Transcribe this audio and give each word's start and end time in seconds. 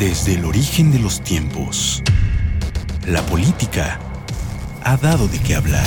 Desde 0.00 0.32
el 0.32 0.46
origen 0.46 0.90
de 0.90 0.98
los 0.98 1.22
tiempos, 1.22 2.02
la 3.06 3.20
política 3.26 4.00
ha 4.82 4.96
dado 4.96 5.28
de 5.28 5.38
qué 5.40 5.54
hablar. 5.54 5.84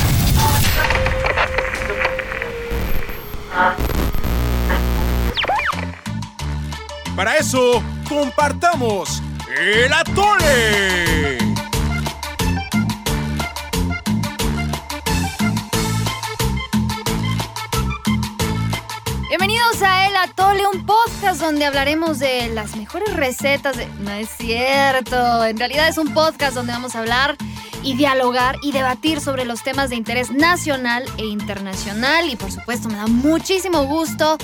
Para 7.15 7.37
eso, 7.37 7.81
compartamos 8.07 9.23
el 9.59 9.91
atole. 9.91 11.37
Bienvenidos 19.27 19.81
a 19.81 20.05
El 20.05 20.15
Atole, 20.17 20.67
un 20.67 20.85
podcast 20.85 21.02
donde 21.23 21.65
hablaremos 21.65 22.19
de 22.19 22.47
las 22.49 22.75
mejores 22.75 23.13
recetas 23.15 23.77
de... 23.77 23.87
No 24.01 24.11
es 24.11 24.29
cierto, 24.29 25.45
en 25.45 25.57
realidad 25.57 25.87
es 25.87 25.97
un 25.97 26.13
podcast 26.13 26.53
donde 26.53 26.73
vamos 26.73 26.95
a 26.95 26.99
hablar 26.99 27.37
y 27.81 27.95
dialogar 27.95 28.57
y 28.61 28.73
debatir 28.73 29.21
sobre 29.21 29.45
los 29.45 29.63
temas 29.63 29.89
de 29.89 29.95
interés 29.95 30.31
nacional 30.31 31.05
e 31.17 31.25
internacional 31.25 32.29
y 32.29 32.35
por 32.35 32.51
supuesto 32.51 32.89
me 32.89 32.97
da 32.97 33.07
muchísimo 33.07 33.85
gusto 33.85 34.37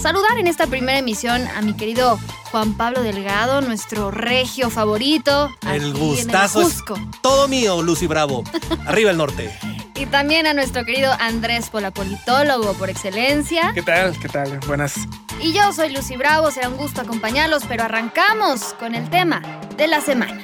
saludar 0.00 0.38
en 0.38 0.48
esta 0.48 0.66
primera 0.66 0.98
emisión 0.98 1.48
a 1.56 1.62
mi 1.62 1.74
querido 1.74 2.20
Juan 2.50 2.74
Pablo 2.74 3.02
Delgado, 3.02 3.62
nuestro 3.62 4.10
regio 4.10 4.68
favorito. 4.68 5.50
El 5.66 5.94
gustazo 5.94 6.60
es 6.60 6.84
todo 7.22 7.48
mío, 7.48 7.80
Lucy 7.80 8.06
Bravo. 8.06 8.44
Arriba 8.86 9.10
el 9.10 9.16
norte. 9.16 9.50
Y 9.94 10.06
también 10.06 10.48
a 10.48 10.54
nuestro 10.54 10.84
querido 10.84 11.12
Andrés 11.20 11.70
Polapolitólogo 11.70 12.72
por 12.72 12.90
excelencia. 12.90 13.70
¿Qué 13.72 13.82
tal? 13.82 14.18
¿Qué 14.18 14.28
tal? 14.28 14.58
Buenas. 14.66 14.94
Y 15.42 15.52
yo 15.52 15.72
soy 15.72 15.92
Lucy 15.92 16.16
Bravo, 16.16 16.52
será 16.52 16.68
un 16.68 16.76
gusto 16.76 17.00
acompañarlos, 17.00 17.64
pero 17.66 17.82
arrancamos 17.82 18.74
con 18.74 18.94
el 18.94 19.10
tema 19.10 19.42
de 19.76 19.88
la 19.88 20.00
semana. 20.00 20.40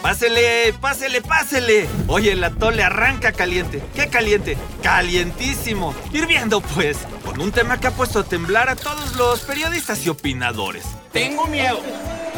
Pásele, 0.00 0.72
pásele, 0.80 1.22
pásele. 1.22 1.88
Oye, 2.06 2.32
el 2.32 2.44
atole 2.44 2.84
arranca 2.84 3.32
caliente. 3.32 3.82
¿Qué 3.96 4.08
caliente? 4.08 4.56
Calientísimo. 4.80 5.92
Hirviendo, 6.12 6.60
pues. 6.60 6.98
Con 7.24 7.40
un 7.40 7.50
tema 7.50 7.80
que 7.80 7.88
ha 7.88 7.90
puesto 7.90 8.20
a 8.20 8.24
temblar 8.24 8.68
a 8.68 8.76
todos 8.76 9.16
los 9.16 9.40
periodistas 9.40 10.06
y 10.06 10.08
opinadores. 10.08 10.84
Tengo 11.12 11.46
miedo. 11.48 11.80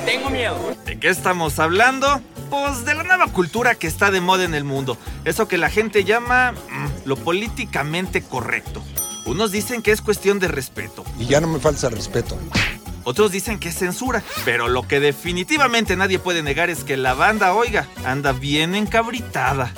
Tengo 0.07 0.31
miedo. 0.31 0.75
¿De 0.86 0.98
qué 0.98 1.11
estamos 1.11 1.59
hablando? 1.59 2.20
Pues 2.53 2.84
de 2.84 2.95
la 2.95 3.03
nueva 3.03 3.28
cultura 3.28 3.77
que 3.77 3.86
está 3.86 4.11
de 4.11 4.20
moda 4.20 4.45
en 4.45 4.53
el 4.53 4.62
mundo. 4.62 4.98
Eso 5.25 5.48
que 5.48 5.56
la 5.56 5.70
gente 5.70 6.05
llama 6.05 6.53
mm, 6.53 7.08
lo 7.08 7.17
políticamente 7.17 8.20
correcto. 8.20 8.83
Unos 9.25 9.53
dicen 9.53 9.81
que 9.81 9.91
es 9.91 10.03
cuestión 10.03 10.39
de 10.39 10.48
respeto. 10.48 11.03
Y 11.19 11.25
ya 11.25 11.41
no 11.41 11.47
me 11.47 11.58
falta 11.61 11.89
respeto. 11.89 12.36
Otros 13.05 13.33
dicen 13.33 13.58
que 13.58 13.70
es 13.70 13.77
censura, 13.77 14.23
pero 14.45 14.69
lo 14.69 14.86
que 14.86 15.00
definitivamente 15.00 15.97
nadie 15.97 16.19
puede 16.19 16.42
negar 16.42 16.69
es 16.69 16.84
que 16.84 16.98
la 16.98 17.14
banda, 17.14 17.55
oiga, 17.55 17.89
anda 18.05 18.33
bien 18.33 18.75
encabritada. 18.75 19.73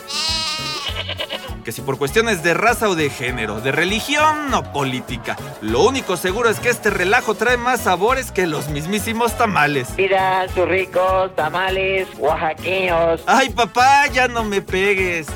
Que 1.64 1.72
si 1.72 1.80
por 1.80 1.96
cuestiones 1.96 2.42
de 2.42 2.52
raza 2.52 2.90
o 2.90 2.94
de 2.94 3.08
género, 3.08 3.62
de 3.62 3.72
religión 3.72 4.52
o 4.52 4.62
política, 4.70 5.34
lo 5.62 5.82
único 5.82 6.18
seguro 6.18 6.50
es 6.50 6.60
que 6.60 6.68
este 6.68 6.90
relajo 6.90 7.34
trae 7.34 7.56
más 7.56 7.80
sabores 7.80 8.30
que 8.30 8.46
los 8.46 8.68
mismísimos 8.68 9.38
tamales. 9.38 9.88
Mira, 9.96 10.46
sus 10.48 10.68
ricos 10.68 11.34
tamales 11.34 12.06
oaxaqueños. 12.18 13.22
Ay 13.26 13.48
papá, 13.48 14.06
ya 14.08 14.28
no 14.28 14.44
me 14.44 14.60
pegues. 14.60 15.26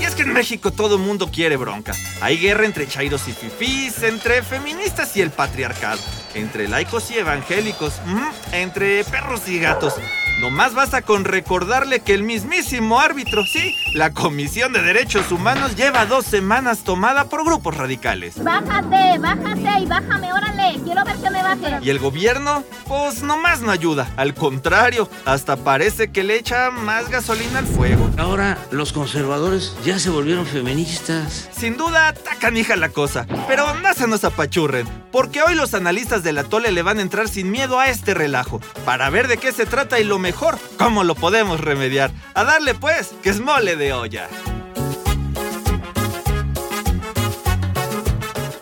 Y 0.00 0.04
es 0.04 0.14
que 0.14 0.22
en 0.22 0.32
México 0.32 0.70
todo 0.70 0.98
mundo 0.98 1.28
quiere 1.32 1.56
bronca. 1.56 1.94
Hay 2.20 2.38
guerra 2.38 2.64
entre 2.64 2.86
chairos 2.86 3.26
y 3.26 3.32
fifís, 3.32 4.04
entre 4.04 4.42
feministas 4.42 5.16
y 5.16 5.20
el 5.20 5.30
patriarcado, 5.30 6.00
entre 6.34 6.68
laicos 6.68 7.10
y 7.10 7.18
evangélicos, 7.18 8.00
ujú, 8.06 8.20
entre 8.52 9.02
perros 9.04 9.48
y 9.48 9.58
gatos. 9.58 9.94
Nomás 10.40 10.74
basta 10.74 11.02
con 11.02 11.24
recordarle 11.24 12.00
que 12.00 12.14
el 12.14 12.22
mismísimo 12.24 13.00
árbitro, 13.00 13.44
sí, 13.44 13.76
la 13.94 14.12
Comisión 14.12 14.72
de 14.72 14.82
Derechos 14.82 15.30
Humanos 15.30 15.76
lleva 15.76 16.06
dos 16.06 16.26
semanas 16.26 16.82
tomada 16.84 17.28
por 17.28 17.44
grupos 17.44 17.76
radicales. 17.76 18.42
Bájate, 18.42 19.18
bájate 19.18 19.80
y 19.80 19.86
bájame, 19.86 20.32
órale. 20.32 20.80
Quiero 20.84 21.04
ver 21.04 21.16
que 21.16 21.30
me 21.30 21.42
baje. 21.42 21.78
¿Y 21.82 21.90
el 21.90 21.98
gobierno? 21.98 22.64
Pues 22.88 23.22
nomás 23.22 23.60
no 23.60 23.70
ayuda. 23.70 24.10
Al 24.16 24.34
contrario, 24.34 25.08
hasta 25.24 25.56
parece 25.56 26.10
que 26.10 26.24
le 26.24 26.36
echa 26.36 26.70
más 26.70 27.08
gasolina 27.08 27.60
al 27.60 27.66
fuego. 27.66 28.10
Ahora 28.18 28.58
los 28.70 28.92
conservadores 28.92 29.76
ya 29.84 29.98
se 29.98 30.10
volvieron 30.10 30.46
feministas. 30.46 31.48
Sin 31.56 31.76
duda, 31.76 32.10
está 32.10 32.34
canija 32.36 32.74
la 32.76 32.88
cosa. 32.88 33.26
Pero 33.46 33.74
no 33.74 33.94
se 33.94 34.08
nos 34.08 34.24
apachurren, 34.24 34.88
porque 35.12 35.42
hoy 35.42 35.54
los 35.54 35.74
analistas 35.74 36.22
del 36.22 36.38
atole 36.38 36.72
le 36.72 36.82
van 36.82 36.98
a 36.98 37.02
entrar 37.02 37.28
sin 37.28 37.50
miedo 37.50 37.78
a 37.78 37.88
este 37.88 38.14
relajo, 38.14 38.60
para 38.84 39.10
ver 39.10 39.28
de 39.28 39.36
qué 39.36 39.52
se 39.52 39.66
trata 39.66 40.00
y 40.00 40.04
lo 40.04 40.18
mejor, 40.22 40.58
cómo 40.78 41.04
lo 41.04 41.14
podemos 41.14 41.60
remediar. 41.60 42.10
A 42.32 42.44
darle 42.44 42.74
pues, 42.74 43.10
que 43.22 43.28
es 43.28 43.40
mole 43.40 43.76
de 43.76 43.92
olla. 43.92 44.28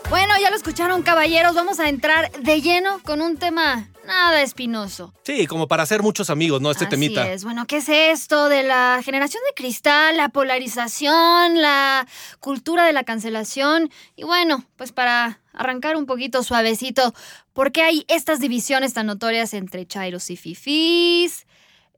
Bueno, 0.09 0.33
ya 0.41 0.49
lo 0.49 0.57
escucharon 0.57 1.03
caballeros, 1.03 1.55
vamos 1.55 1.79
a 1.79 1.87
entrar 1.87 2.29
de 2.33 2.61
lleno 2.61 2.99
con 3.03 3.21
un 3.21 3.37
tema 3.37 3.87
nada 4.05 4.41
espinoso. 4.41 5.13
Sí, 5.23 5.47
como 5.47 5.67
para 5.67 5.83
hacer 5.83 6.01
muchos 6.01 6.29
amigos, 6.29 6.59
¿no? 6.61 6.71
Este 6.71 6.85
Así 6.85 6.91
temita. 6.91 7.31
es. 7.31 7.45
Bueno, 7.45 7.65
¿qué 7.65 7.77
es 7.77 7.87
esto 7.87 8.49
de 8.49 8.63
la 8.63 8.99
generación 9.05 9.41
de 9.47 9.53
cristal, 9.53 10.17
la 10.17 10.29
polarización, 10.29 11.61
la 11.61 12.05
cultura 12.41 12.85
de 12.85 12.91
la 12.91 13.03
cancelación? 13.03 13.89
Y 14.17 14.23
bueno, 14.23 14.65
pues 14.75 14.91
para 14.91 15.39
arrancar 15.53 15.95
un 15.95 16.05
poquito 16.05 16.43
suavecito, 16.43 17.13
¿por 17.53 17.71
qué 17.71 17.83
hay 17.83 18.05
estas 18.09 18.39
divisiones 18.39 18.93
tan 18.93 19.05
notorias 19.05 19.53
entre 19.53 19.85
chairos 19.85 20.29
y 20.29 20.35
fifís? 20.35 21.45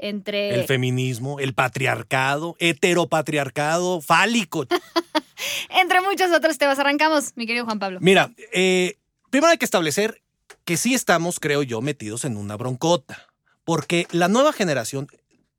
Entre... 0.03 0.53
El 0.53 0.65
feminismo, 0.65 1.39
el 1.39 1.53
patriarcado, 1.53 2.57
heteropatriarcado, 2.59 4.01
fálico. 4.01 4.65
entre 5.81 6.01
muchos 6.01 6.29
otros 6.31 6.57
temas. 6.57 6.77
Arrancamos, 6.77 7.31
mi 7.35 7.45
querido 7.47 7.63
Juan 7.63 7.79
Pablo. 7.79 7.99
Mira, 8.01 8.31
eh, 8.51 8.97
primero 9.29 9.51
hay 9.51 9.57
que 9.57 9.63
establecer 9.63 10.21
que 10.65 10.75
sí 10.75 10.93
estamos, 10.93 11.39
creo 11.39 11.63
yo, 11.63 11.81
metidos 11.81 12.25
en 12.25 12.35
una 12.35 12.57
broncota. 12.57 13.27
Porque 13.63 14.05
la 14.11 14.27
nueva 14.27 14.51
generación, 14.51 15.07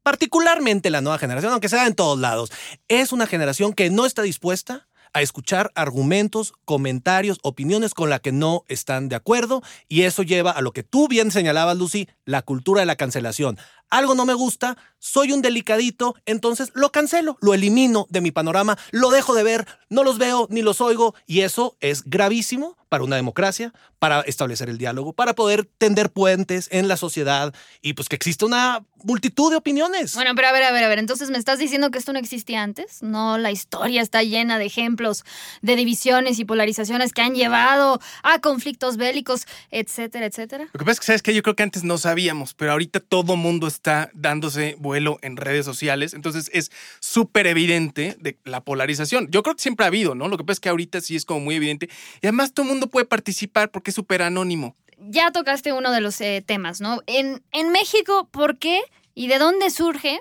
particularmente 0.03 0.91
la 0.91 1.01
nueva 1.01 1.19
generación, 1.19 1.53
aunque 1.53 1.71
sea 1.71 1.87
en 1.87 1.95
todos 1.95 2.19
lados, 2.19 2.53
es 2.89 3.13
una 3.13 3.27
generación 3.27 3.73
que 3.73 3.89
no 3.89 4.05
está 4.05 4.21
dispuesta 4.21 4.87
a 5.15 5.23
escuchar 5.23 5.71
argumentos, 5.77 6.53
comentarios, 6.65 7.39
opiniones 7.43 7.95
con 7.95 8.11
la 8.11 8.19
que 8.19 8.33
no 8.33 8.65
están 8.69 9.09
de 9.09 9.17
acuerdo 9.17 9.63
y 9.89 10.03
eso 10.03 10.25
lleva 10.25 10.51
a 10.51 10.61
lo 10.61 10.73
que 10.73 10.83
tú 10.83 11.07
bien 11.09 11.31
señalabas, 11.31 11.79
Lucy, 11.79 12.09
la 12.25 12.43
cultura 12.43 12.81
de 12.81 12.87
la 12.87 12.97
cancelación. 12.97 13.57
Algo 13.95 14.17
no 14.17 14.27
me 14.27 14.35
gusta, 14.35 14.77
soy 14.99 15.31
un 15.31 15.41
delicadito, 15.41 16.17
entonces 16.27 16.73
lo 16.75 16.91
cancelo, 16.91 17.39
lo 17.41 17.55
elimino 17.55 18.09
de 18.11 18.21
mi 18.21 18.33
panorama, 18.33 18.77
lo 18.91 19.11
dejo 19.11 19.35
de 19.35 19.45
ver, 19.45 19.69
no 19.89 20.03
los 20.03 20.19
veo 20.19 20.49
ni 20.51 20.63
los 20.63 20.81
oigo 20.81 21.15
y 21.27 21.43
eso 21.43 21.77
es 21.79 22.03
gravísimo 22.05 22.77
para 22.89 23.05
una 23.05 23.17
democracia, 23.17 23.73
para 23.99 24.23
establecer 24.23 24.69
el 24.69 24.79
diálogo, 24.79 25.13
para 25.13 25.35
poder 25.35 25.65
tender 25.79 26.11
puentes 26.11 26.69
en 26.73 26.89
la 26.89 26.97
sociedad 26.97 27.55
y 27.83 27.93
pues 27.95 28.09
que 28.09 28.17
existe 28.17 28.45
una 28.45 28.85
multitud 29.03 29.51
de 29.51 29.57
opiniones. 29.57 30.15
Bueno, 30.15 30.33
pero 30.35 30.49
a 30.49 30.53
ver, 30.53 30.63
a 30.63 30.73
ver, 30.73 30.85
a 30.85 30.89
ver. 30.89 30.99
Entonces, 30.99 31.29
¿me 31.31 31.39
estás 31.39 31.59
diciendo 31.59 31.91
que 31.91 31.99
esto 31.99 32.13
no 32.13 32.19
existía 32.19 32.63
antes? 32.63 33.03
No, 33.03 33.37
la 33.37 33.51
historia 33.51 34.01
está 34.01 34.23
llena 34.23 34.59
de 34.59 34.67
ejemplos 34.67 35.25
de 35.61 35.77
divisiones 35.77 36.39
y 36.39 36.45
polarizaciones 36.45 37.13
que 37.13 37.23
han 37.23 37.35
llevado 37.35 38.01
a 38.23 38.39
conflictos 38.41 38.97
bélicos, 38.97 39.47
etcétera, 39.71 40.27
etcétera. 40.27 40.69
Lo 40.73 40.79
que 40.79 40.85
pasa 40.85 40.93
es 40.93 41.01
que, 41.01 41.07
¿sabes 41.07 41.23
qué? 41.23 41.35
Yo 41.35 41.43
creo 41.43 41.57
que 41.57 41.65
antes 41.65 41.85
no 41.85 41.99
sabíamos, 41.99 42.55
pero 42.55 42.73
ahorita 42.73 43.01
todo 43.01 43.37
mundo 43.37 43.67
está 43.67 43.84
dándose 44.15 44.77
vuelo 44.79 45.19
en 45.23 45.37
redes 45.37 45.65
sociales. 45.65 46.15
Entonces 46.15 46.51
es 46.53 46.71
súper 47.01 47.47
evidente 47.47 48.17
de 48.19 48.39
la 48.45 48.63
polarización. 48.63 49.29
Yo 49.31 49.43
creo 49.43 49.57
que 49.57 49.63
siempre 49.63 49.85
ha 49.85 49.89
habido, 49.89 50.15
¿no? 50.15 50.29
Lo 50.29 50.37
que 50.37 50.45
pasa 50.45 50.55
es 50.55 50.61
que 50.61 50.69
ahorita 50.69 51.01
sí 51.01 51.17
es 51.17 51.25
como 51.25 51.41
muy 51.41 51.57
evidente. 51.57 51.89
Y 52.21 52.27
además 52.27 52.53
todo 52.53 52.65
el 52.65 52.73
mundo 52.73 52.89
puede 52.89 53.07
participar 53.07 53.71
porque 53.71 53.91
es 53.91 53.95
súper 53.95 54.23
anónimo. 54.23 54.75
Ya 54.99 55.33
tocaste 55.33 55.73
uno 55.73 55.93
de 55.93 56.01
los 56.01 56.21
eh, 56.21 56.43
temas, 56.47 56.81
¿no? 56.81 57.03
En, 57.07 57.43
en 57.53 57.71
México, 57.71 58.29
¿por 58.31 58.59
qué 58.59 58.81
y 59.15 59.29
de 59.29 59.39
dónde 59.39 59.71
surge 59.71 60.21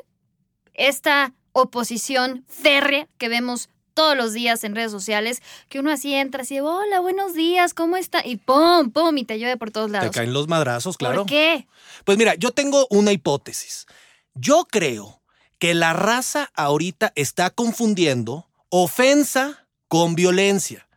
esta 0.74 1.34
oposición 1.54 2.46
férrea 2.48 3.08
que 3.18 3.30
vemos 3.30 3.70
todos 3.94 4.16
los 4.18 4.34
días 4.34 4.64
en 4.64 4.76
redes 4.76 4.92
sociales, 4.92 5.42
que 5.70 5.80
uno 5.80 5.92
así 5.92 6.14
entra 6.14 6.44
así, 6.44 6.60
hola, 6.60 7.00
buenos 7.00 7.34
días, 7.34 7.74
¿cómo 7.74 7.96
está? 7.98 8.26
Y 8.26 8.38
pum, 8.38 8.92
pum, 8.92 9.18
y 9.18 9.24
te 9.26 9.40
llueve 9.40 9.58
por 9.58 9.72
todos 9.72 9.88
Te 9.88 9.94
lados. 9.94 10.12
caen 10.12 10.34
los 10.34 10.48
madrazos, 10.48 10.98
claro. 10.98 11.22
¿Por 11.22 11.28
qué? 11.30 11.68
Pues 12.06 12.18
mira, 12.18 12.36
yo 12.36 12.52
tengo 12.52 12.88
una 12.90 13.12
hipótesis. 13.12 13.86
Yo 14.34 14.66
creo 14.70 15.22
que 15.60 15.74
la 15.74 15.94
raza 15.94 16.52
ahorita 16.56 17.14
está 17.16 17.50
confundiendo 17.50 18.48
ofensa 18.70 19.68
con 19.88 20.16
violencia. 20.16 20.88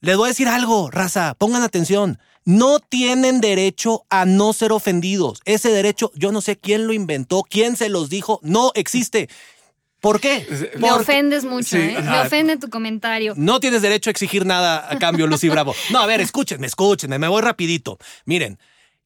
Les 0.00 0.16
voy 0.16 0.26
a 0.26 0.28
decir 0.28 0.48
algo, 0.48 0.90
raza, 0.90 1.34
pongan 1.38 1.62
atención. 1.62 2.18
No 2.44 2.80
tienen 2.80 3.40
derecho 3.40 4.04
a 4.08 4.24
no 4.24 4.52
ser 4.52 4.72
ofendidos. 4.72 5.40
Ese 5.44 5.70
derecho, 5.70 6.10
yo 6.14 6.32
no 6.32 6.40
sé 6.40 6.56
quién 6.58 6.86
lo 6.86 6.92
inventó, 6.92 7.42
quién 7.48 7.76
se 7.76 7.88
los 7.90 8.08
dijo, 8.08 8.40
no 8.42 8.72
existe. 8.74 9.28
¿Por 10.00 10.20
qué? 10.20 10.46
Me 10.76 10.88
Porque- 10.88 10.90
ofendes 11.02 11.44
mucho, 11.44 11.76
Sí, 11.76 11.78
¿eh? 11.78 11.98
Me 12.02 12.20
ofende 12.20 12.56
tu 12.56 12.70
comentario. 12.70 13.34
No 13.36 13.60
tienes 13.60 13.82
derecho 13.82 14.10
a 14.10 14.12
exigir 14.12 14.46
nada 14.46 14.86
a 14.90 14.98
cambio, 14.98 15.26
Lucy 15.26 15.48
Bravo. 15.48 15.74
No, 15.90 16.00
a 16.00 16.06
ver, 16.06 16.20
escúchenme, 16.20 16.66
escúchenme, 16.66 17.18
me 17.18 17.28
voy 17.28 17.42
rapidito. 17.42 17.98
Miren, 18.24 18.58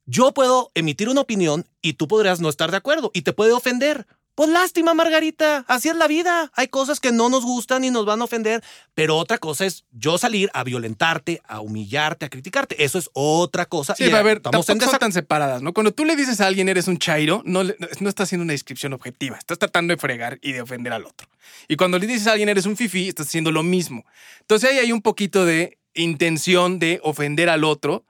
yo 0.07 0.33
puedo 0.33 0.71
emitir 0.75 1.09
una 1.09 1.23
opinión 1.23 1.67
y 1.83 1.95
tú 1.95 2.07
podrías 2.07 2.41
no 2.41 2.49
estar 2.49 2.71
de 2.71 2.77
acuerdo 2.77 3.11
y 3.15 3.23
te 3.23 3.33
puede 3.33 3.53
ofender. 3.53 4.07
Pues 4.35 4.49
lástima, 4.49 4.95
Margarita, 4.95 5.65
así 5.69 5.89
es 5.89 5.95
la 5.95 6.09
vida. 6.09 6.51
Hay 6.55 6.67
cosas 6.67 6.99
que 6.99 7.13
no 7.13 7.29
nos 7.29 7.45
gustan 7.45 7.85
y 7.85 7.91
nos 7.91 8.05
van 8.05 8.21
a 8.21 8.25
ofender, 8.25 8.65
pero 8.95 9.17
otra 9.17 9.39
cosa 9.39 9.65
es 9.65 9.85
yo 9.93 10.19
salir 10.19 10.51
a 10.55 10.65
violentarte, 10.65 11.41
a 11.47 11.61
humillarte, 11.61 12.27
a 12.27 12.29
criticarte. 12.29 12.83
Eso 12.83 12.99
es 12.99 13.11
otra 13.13 13.67
cosa. 13.67 13.95
Sí, 13.95 14.05
Y, 14.05 14.11
a 14.11 14.23
ver, 14.23 14.39
estamos 14.39 14.67
tampoco 14.67 14.85
en 14.85 14.91
son 14.91 14.99
tan 14.99 15.13
separadas, 15.13 15.63
¿no? 15.63 15.73
Cuando 15.73 15.93
tú 15.93 16.05
le 16.05 16.17
dices 16.17 16.41
a 16.41 16.49
alguien 16.49 16.69
eres 16.69 16.89
un 16.89 16.99
chairo, 16.99 17.43
no, 17.45 17.63
no 17.63 18.09
estás 18.09 18.29
haciendo 18.29 18.43
una 18.43 18.53
descripción 18.53 18.93
objetiva, 18.93 19.37
estás 19.37 19.59
tratando 19.59 19.95
de 19.95 19.99
fregar 19.99 20.39
y 20.43 20.53
de 20.53 20.63
ofender 20.63 20.93
al 20.93 21.05
otro. 21.05 21.29
Y 21.69 21.77
cuando 21.77 21.99
le 22.01 22.07
dices 22.09 22.27
a 22.27 22.33
alguien 22.33 22.49
eres 22.49 22.67
un 22.67 22.77
fifi, 22.77 23.09
estás 23.09 23.29
haciendo 23.29 23.53
lo 23.53 23.63
mismo. 23.63 24.05
Entonces 24.41 24.69
ahí 24.69 24.79
hay 24.79 24.91
un 24.91 25.03
poquito 25.03 25.45
de 25.45 25.79
intención 25.95 26.81
de 26.81 26.99
ofender 27.05 27.49
al 27.49 27.63
otro 27.63 28.05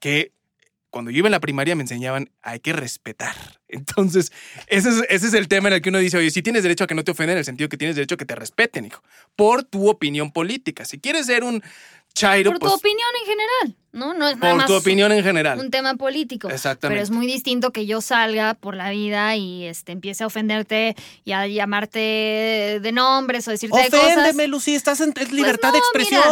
que 0.00 0.32
cuando 0.96 1.10
yo 1.10 1.18
iba 1.18 1.28
en 1.28 1.32
la 1.32 1.40
primaria 1.40 1.76
me 1.76 1.82
enseñaban 1.82 2.30
hay 2.40 2.58
que 2.58 2.72
respetar. 2.72 3.36
Entonces, 3.68 4.32
ese 4.66 4.88
es, 4.88 5.04
ese 5.10 5.26
es 5.26 5.34
el 5.34 5.46
tema 5.46 5.68
en 5.68 5.74
el 5.74 5.82
que 5.82 5.90
uno 5.90 5.98
dice, 5.98 6.16
oye, 6.16 6.30
si 6.30 6.40
tienes 6.40 6.62
derecho 6.62 6.84
a 6.84 6.86
que 6.86 6.94
no 6.94 7.04
te 7.04 7.10
ofendan, 7.10 7.32
en 7.32 7.40
el 7.40 7.44
sentido 7.44 7.68
que 7.68 7.76
tienes 7.76 7.96
derecho 7.96 8.14
a 8.14 8.18
que 8.18 8.24
te 8.24 8.34
respeten, 8.34 8.86
hijo, 8.86 9.02
por 9.36 9.62
tu 9.62 9.90
opinión 9.90 10.32
política. 10.32 10.86
Si 10.86 10.98
quieres 10.98 11.26
ser 11.26 11.44
un 11.44 11.62
chairo, 12.16 12.50
Por 12.52 12.60
pues, 12.60 12.72
tu 12.72 12.78
opinión 12.78 13.08
en 13.20 13.26
general, 13.26 13.76
¿no? 13.92 14.14
No 14.14 14.28
es 14.28 14.38
nada 14.38 14.52
por 14.52 14.56
más 14.56 14.66
tu 14.66 14.74
opinión 14.74 15.12
en 15.12 15.22
general. 15.22 15.58
un 15.60 15.70
tema 15.70 15.94
político. 15.96 16.48
Exactamente. 16.48 16.94
Pero 16.94 17.02
es 17.02 17.10
muy 17.10 17.26
distinto 17.26 17.72
que 17.72 17.84
yo 17.84 18.00
salga 18.00 18.54
por 18.54 18.74
la 18.74 18.90
vida 18.90 19.36
y 19.36 19.66
este, 19.66 19.92
empiece 19.92 20.24
a 20.24 20.26
ofenderte 20.26 20.96
y 21.24 21.32
a 21.32 21.46
llamarte 21.46 22.80
de 22.80 22.92
nombres 22.92 23.46
o 23.46 23.50
decirte 23.50 23.76
de 23.76 23.90
cosas. 23.90 24.16
Oféndeme, 24.16 24.48
Lucy, 24.48 24.74
estás 24.74 25.00
en 25.02 25.12
es 25.14 25.30
libertad 25.30 25.72
de 25.72 25.78
no, 25.78 25.84
expresión, 25.84 26.22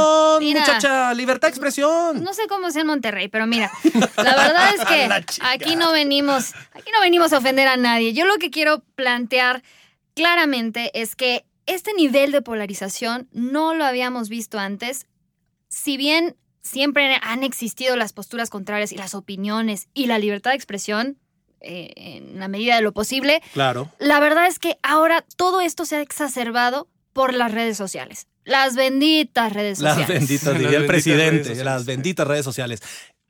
mira, 0.40 0.60
mira. 0.60 0.60
muchacha, 0.60 1.14
libertad 1.14 1.48
de 1.48 1.50
expresión. 1.50 2.24
No 2.24 2.32
sé 2.32 2.46
cómo 2.48 2.70
sea 2.70 2.80
en 2.80 2.86
Monterrey, 2.86 3.28
pero 3.28 3.46
mira, 3.46 3.70
la 4.16 4.36
verdad 4.36 4.74
es 4.74 4.84
que 4.86 5.36
aquí 5.42 5.76
no 5.76 5.92
venimos, 5.92 6.54
aquí 6.72 6.90
no 6.92 7.00
venimos 7.00 7.34
a 7.34 7.38
ofender 7.38 7.68
a 7.68 7.76
nadie. 7.76 8.14
Yo 8.14 8.24
lo 8.24 8.36
que 8.38 8.50
quiero 8.50 8.82
plantear 8.94 9.62
claramente 10.14 10.90
es 10.98 11.14
que 11.14 11.44
este 11.66 11.92
nivel 11.92 12.32
de 12.32 12.40
polarización 12.40 13.28
no 13.32 13.74
lo 13.74 13.84
habíamos 13.84 14.30
visto 14.30 14.58
antes. 14.58 15.06
Si 15.74 15.96
bien 15.96 16.36
siempre 16.62 17.18
han 17.22 17.42
existido 17.42 17.96
las 17.96 18.12
posturas 18.12 18.48
contrarias 18.48 18.92
y 18.92 18.96
las 18.96 19.14
opiniones 19.14 19.88
y 19.92 20.06
la 20.06 20.18
libertad 20.18 20.50
de 20.52 20.56
expresión, 20.56 21.18
eh, 21.60 21.92
en 21.96 22.38
la 22.38 22.46
medida 22.48 22.76
de 22.76 22.82
lo 22.82 22.92
posible, 22.92 23.42
Claro. 23.54 23.90
la 23.98 24.20
verdad 24.20 24.46
es 24.46 24.58
que 24.58 24.78
ahora 24.82 25.24
todo 25.36 25.60
esto 25.60 25.84
se 25.84 25.96
ha 25.96 26.00
exacerbado 26.00 26.88
por 27.12 27.34
las 27.34 27.50
redes 27.52 27.76
sociales. 27.76 28.28
Las 28.44 28.76
benditas 28.76 29.52
redes 29.52 29.80
Las 29.80 29.94
sociales. 29.96 30.20
benditas, 30.20 30.44
Las 30.52 30.58
diría 30.58 30.78
el 30.78 30.86
benditas 30.86 30.88
presidente, 30.88 31.64
las 31.64 31.84
benditas 31.86 32.26
redes 32.28 32.44
sociales. 32.44 32.80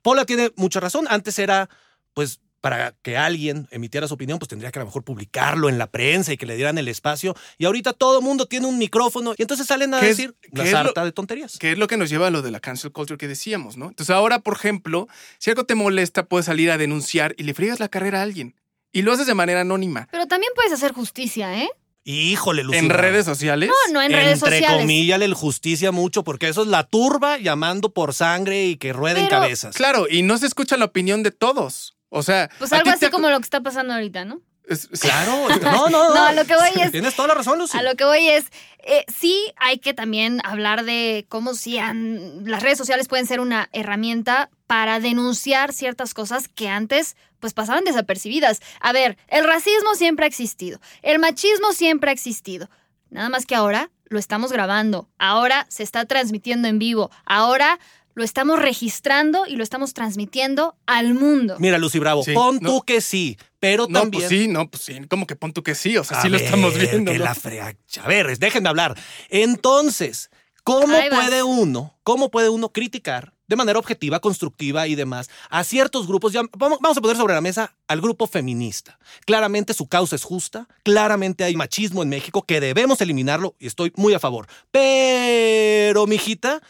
Paula 0.01 0.25
tiene 0.25 0.51
mucha 0.55 0.79
razón. 0.79 1.05
Antes 1.09 1.39
era, 1.39 1.67
pues, 2.13 2.41
para 2.65 2.95
que 3.03 3.15
alguien 3.15 3.67
emitiera 3.69 4.07
su 4.07 4.15
opinión, 4.15 4.39
pues 4.39 4.49
tendría 4.49 4.71
que 4.71 4.79
a 4.79 4.81
lo 4.81 4.87
mejor 4.87 5.03
publicarlo 5.03 5.69
en 5.69 5.77
la 5.77 5.85
prensa 5.85 6.33
y 6.33 6.37
que 6.37 6.47
le 6.47 6.55
dieran 6.55 6.79
el 6.79 6.87
espacio. 6.87 7.35
Y 7.59 7.65
ahorita 7.65 7.93
todo 7.93 8.17
el 8.17 8.25
mundo 8.25 8.47
tiene 8.47 8.65
un 8.65 8.79
micrófono 8.79 9.35
y 9.37 9.43
entonces 9.43 9.67
salen 9.67 9.93
a 9.93 9.99
¿Qué 9.99 10.09
es- 10.09 10.17
decir 10.17 10.35
la 10.51 10.65
sarta 10.65 11.05
de 11.05 11.11
tonterías. 11.11 11.59
Que 11.59 11.73
es 11.73 11.77
lo 11.77 11.85
que 11.85 11.95
nos 11.95 12.09
lleva 12.09 12.25
a 12.25 12.31
lo 12.31 12.41
de 12.41 12.49
la 12.49 12.59
cancel 12.59 12.91
culture 12.91 13.19
que 13.19 13.27
decíamos, 13.27 13.77
¿no? 13.77 13.89
Entonces 13.89 14.09
ahora, 14.15 14.39
por 14.39 14.55
ejemplo, 14.55 15.07
si 15.37 15.51
algo 15.51 15.65
te 15.65 15.75
molesta, 15.75 16.25
puedes 16.25 16.47
salir 16.47 16.71
a 16.71 16.79
denunciar 16.79 17.35
y 17.37 17.43
le 17.43 17.53
friegas 17.53 17.79
la 17.79 17.87
carrera 17.87 18.21
a 18.21 18.23
alguien. 18.23 18.55
Y 18.91 19.03
lo 19.03 19.13
haces 19.13 19.27
de 19.27 19.35
manera 19.35 19.61
anónima. 19.61 20.07
Pero 20.11 20.25
también 20.25 20.51
puedes 20.55 20.71
hacer 20.73 20.91
justicia, 20.91 21.61
¿eh? 21.61 21.69
Híjole, 22.07 22.63
Lucía. 22.63 22.79
en 22.79 22.89
redes 22.89 23.25
sociales. 23.25 23.69
No, 23.69 23.93
no 23.93 24.01
en 24.01 24.11
redes 24.11 24.33
Entre 24.41 24.57
sociales. 24.59 24.81
comillas, 24.81 25.21
el 25.21 25.33
justicia 25.35 25.91
mucho, 25.91 26.23
porque 26.23 26.47
eso 26.47 26.63
es 26.63 26.67
la 26.67 26.83
turba 26.83 27.37
llamando 27.37 27.93
por 27.93 28.13
sangre 28.15 28.65
y 28.65 28.77
que 28.77 28.91
rueden 28.93 29.25
Pero- 29.27 29.41
cabezas. 29.41 29.75
Claro, 29.75 30.07
y 30.09 30.23
no 30.23 30.37
se 30.39 30.47
escucha 30.47 30.77
la 30.77 30.85
opinión 30.85 31.21
de 31.21 31.29
todos. 31.31 31.94
O 32.09 32.23
sea, 32.23 32.49
Pues 32.59 32.71
algo 32.73 32.89
así 32.89 32.99
te- 33.01 33.09
como 33.11 33.29
lo 33.29 33.37
que 33.39 33.43
está 33.45 33.61
pasando 33.61 33.93
ahorita, 33.93 34.25
¿no? 34.25 34.41
es- 34.67 34.87
Claro, 34.99 35.47
no, 35.61 35.89
no, 35.89 36.09
no. 36.09 36.15
No, 36.15 36.23
a 36.25 36.31
lo 36.31 36.45
que 36.45 36.55
voy 36.55 36.69
es- 36.81 36.91
Tienes 36.91 37.15
toda 37.15 37.27
la 37.29 37.33
razón, 37.35 37.59
Lucy. 37.59 37.77
A 37.77 37.83
lo 37.83 37.95
que 37.95 38.03
voy 38.05 38.27
es, 38.27 38.45
eh, 38.83 39.05
sí 39.15 39.53
hay 39.57 39.77
que 39.79 39.93
también 39.93 40.41
hablar 40.43 40.85
de 40.85 41.25
cómo 41.29 41.53
si 41.53 41.77
han- 41.77 42.49
las 42.49 42.63
redes 42.63 42.77
sociales 42.77 43.07
pueden 43.07 43.27
ser 43.27 43.39
una 43.39 43.69
herramienta 43.73 44.49
para 44.67 44.99
denunciar 44.99 45.71
ciertas 45.73 46.13
cosas 46.13 46.47
que 46.47 46.67
antes 46.69 47.15
pues 47.39 47.53
pasaban 47.53 47.83
desapercibidas. 47.83 48.59
A 48.79 48.91
ver, 48.91 49.17
el 49.27 49.43
racismo 49.45 49.93
siempre 49.93 50.25
ha 50.25 50.27
existido, 50.27 50.79
el 51.03 51.19
machismo 51.19 51.73
siempre 51.73 52.09
ha 52.09 52.13
existido. 52.13 52.69
Nada 53.11 53.29
más 53.29 53.45
que 53.45 53.53
ahora 53.53 53.91
lo 54.07 54.17
estamos 54.17 54.51
grabando, 54.51 55.09
ahora 55.19 55.67
se 55.69 55.83
está 55.83 56.05
transmitiendo 56.05 56.67
en 56.67 56.79
vivo, 56.79 57.11
ahora 57.25 57.79
lo 58.15 58.23
estamos 58.23 58.59
registrando 58.59 59.45
y 59.45 59.55
lo 59.57 59.63
estamos 59.63 59.93
transmitiendo 59.93 60.75
al 60.87 61.13
mundo. 61.13 61.57
Mira, 61.59 61.77
Lucy 61.77 61.99
Bravo, 61.99 62.23
Sí, 62.23 62.33
pon 62.33 62.59
no. 62.61 62.69
tú 62.69 62.81
que 62.81 63.01
sí, 63.01 63.37
pero 63.59 63.87
No, 63.89 63.99
también. 63.99 64.21
pues 64.23 64.29
sí, 64.29 64.47
no, 64.47 64.69
pues 64.69 64.83
sí. 64.83 65.01
Como 65.09 65.27
que 65.27 65.35
pon 65.35 65.53
tú 65.53 65.61
que 65.63 65.75
sí. 65.75 65.97
O 65.97 66.03
sea, 66.03 66.19
A 66.19 66.21
sí 66.23 66.29
lo 66.29 66.37
estamos 66.37 66.73
viendo. 66.77 67.11
que 67.11 67.19
¿no? 67.19 67.25
la 67.25 67.35
frea- 67.35 67.75
A 68.01 68.07
ver, 68.07 68.37
déjenme 68.39 68.69
hablar. 68.69 68.97
Entonces, 69.29 70.29
¿cómo 70.63 70.95
Ahí 70.95 71.09
vas. 71.09 71.19
puede 71.25 71.43
uno, 71.43 71.93
cómo 72.03 72.31
puede 72.31 72.49
uno 72.49 72.69
criticar 72.69 73.33
de 73.47 73.55
manera 73.55 73.77
objetiva, 73.77 74.19
constructiva 74.21 74.87
y 74.87 74.95
demás 74.95 75.29
a 75.49 75.63
ciertos 75.65 76.07
grupos? 76.07 76.31
Ya, 76.33 76.41
vamos, 76.57 76.79
vamos 76.81 76.97
a 76.97 77.01
poner 77.01 77.17
sobre 77.17 77.33
la 77.35 77.41
mesa 77.41 77.75
al 77.87 77.99
grupo 78.01 78.27
feminista. 78.27 78.97
Claramente 79.25 79.73
su 79.73 79.87
causa 79.87 80.15
es 80.15 80.23
justa, 80.23 80.67
claramente 80.83 81.43
hay 81.43 81.55
machismo 81.55 82.01
en 82.01 82.09
México 82.09 82.43
que 82.43 82.59
debemos 82.61 83.01
eliminarlo 83.01 83.55
y 83.59 83.67
estoy 83.67 83.91
muy 83.97 84.13
a 84.13 84.19
favor. 84.19 84.47
Pero, 84.71 86.07
mijita, 86.07 86.61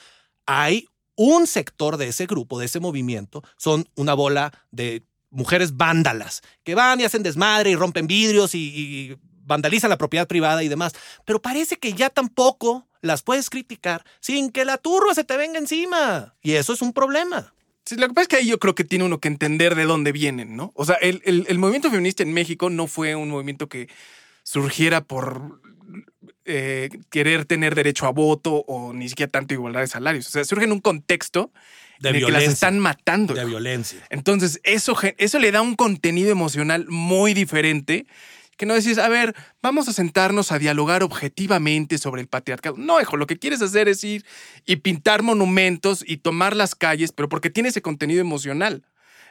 hay 0.46 0.88
un 1.16 1.48
sector 1.48 1.98
de 1.98 2.08
ese 2.08 2.26
grupo, 2.26 2.60
de 2.60 2.66
ese 2.66 2.80
movimiento, 2.80 3.44
son 3.58 3.88
una 3.96 4.14
bola 4.14 4.52
de 4.72 5.04
mujeres 5.30 5.76
vándalas 5.76 6.42
que 6.64 6.76
van 6.76 7.00
y 7.00 7.04
hacen 7.04 7.24
desmadre 7.24 7.72
y 7.72 7.76
rompen 7.76 8.08
vidrios 8.08 8.56
y, 8.56 8.60
y 8.60 9.18
vandalizan 9.46 9.90
la 9.90 9.98
propiedad 9.98 10.28
privada 10.28 10.64
y 10.64 10.68
demás. 10.68 10.94
Pero 11.26 11.42
parece 11.42 11.78
que 11.78 11.94
ya 11.94 12.10
tampoco 12.10 12.88
las 13.02 13.22
puedes 13.22 13.50
criticar 13.50 14.04
sin 14.20 14.50
que 14.52 14.66
la 14.66 14.78
turba 14.78 15.14
se 15.14 15.24
te 15.24 15.38
venga 15.38 15.60
encima. 15.60 16.36
Y 16.42 16.54
eso 16.54 16.74
es 16.74 16.82
un 16.82 16.94
problema. 16.94 17.54
Lo 17.92 18.08
que 18.08 18.14
pasa 18.16 18.22
es 18.24 18.28
que 18.30 18.36
ahí 18.38 18.48
yo 18.48 18.58
creo 18.58 18.74
que 18.74 18.84
tiene 18.84 19.06
uno 19.06 19.20
que 19.20 19.28
entender 19.28 19.76
de 19.76 19.84
dónde 19.86 20.12
vienen, 20.12 20.56
¿no? 20.56 20.72
O 20.74 20.86
sea, 20.86 20.96
el- 20.96 21.22
el 21.24 21.60
movimiento 21.60 21.92
feminista 21.92 22.24
en 22.24 22.34
México 22.34 22.72
no 22.72 22.88
fue 22.88 23.16
un 23.16 23.30
movimiento 23.30 23.70
que 23.70 23.90
surgiera 24.42 25.04
por 25.04 25.62
eh, 26.46 26.90
querer 27.10 27.46
tener 27.46 27.76
derecho 27.76 28.06
a 28.06 28.12
voto 28.12 28.64
o 28.68 28.94
ni 28.94 29.10
siquiera 29.10 29.32
tanto 29.32 29.54
igualdad 29.54 29.82
de 29.82 29.88
salarios. 29.88 30.28
O 30.28 30.30
sea, 30.30 30.46
surge 30.46 30.66
en 30.66 30.72
un 30.72 30.80
contexto 30.80 31.52
De 32.00 32.10
en 32.10 32.16
el 32.16 32.26
que 32.26 32.32
las 32.32 32.44
están 32.44 32.80
matando. 32.80 33.34
De 33.34 33.42
hijo. 33.42 33.50
violencia. 33.50 34.00
Entonces, 34.10 34.60
eso, 34.64 34.96
eso 35.18 35.40
le 35.40 35.52
da 35.52 35.62
un 35.62 35.76
contenido 35.76 36.32
emocional 36.32 36.86
muy 36.88 37.34
diferente. 37.34 38.06
Que 38.58 38.66
no 38.66 38.74
decís, 38.74 38.98
a 39.00 39.10
ver, 39.10 39.36
vamos 39.62 39.90
a 39.90 39.94
sentarnos 39.94 40.54
a 40.54 40.60
dialogar 40.60 41.04
objetivamente 41.04 41.98
sobre 41.98 42.22
el 42.22 42.28
patriarcado. 42.28 42.78
No, 42.78 43.02
hijo, 43.02 43.18
lo 43.18 43.28
que 43.28 43.38
quieres 43.38 43.62
hacer 43.62 43.90
es 43.90 44.02
ir 44.04 44.24
y 44.66 44.78
pintar 44.78 45.24
monumentos 45.24 46.06
y 46.08 46.18
tomar 46.18 46.56
las 46.56 46.74
calles, 46.74 47.12
pero 47.12 47.28
porque 47.28 47.50
tiene 47.50 47.70
ese 47.70 47.82
contenido 47.82 48.22
emocional. 48.22 48.86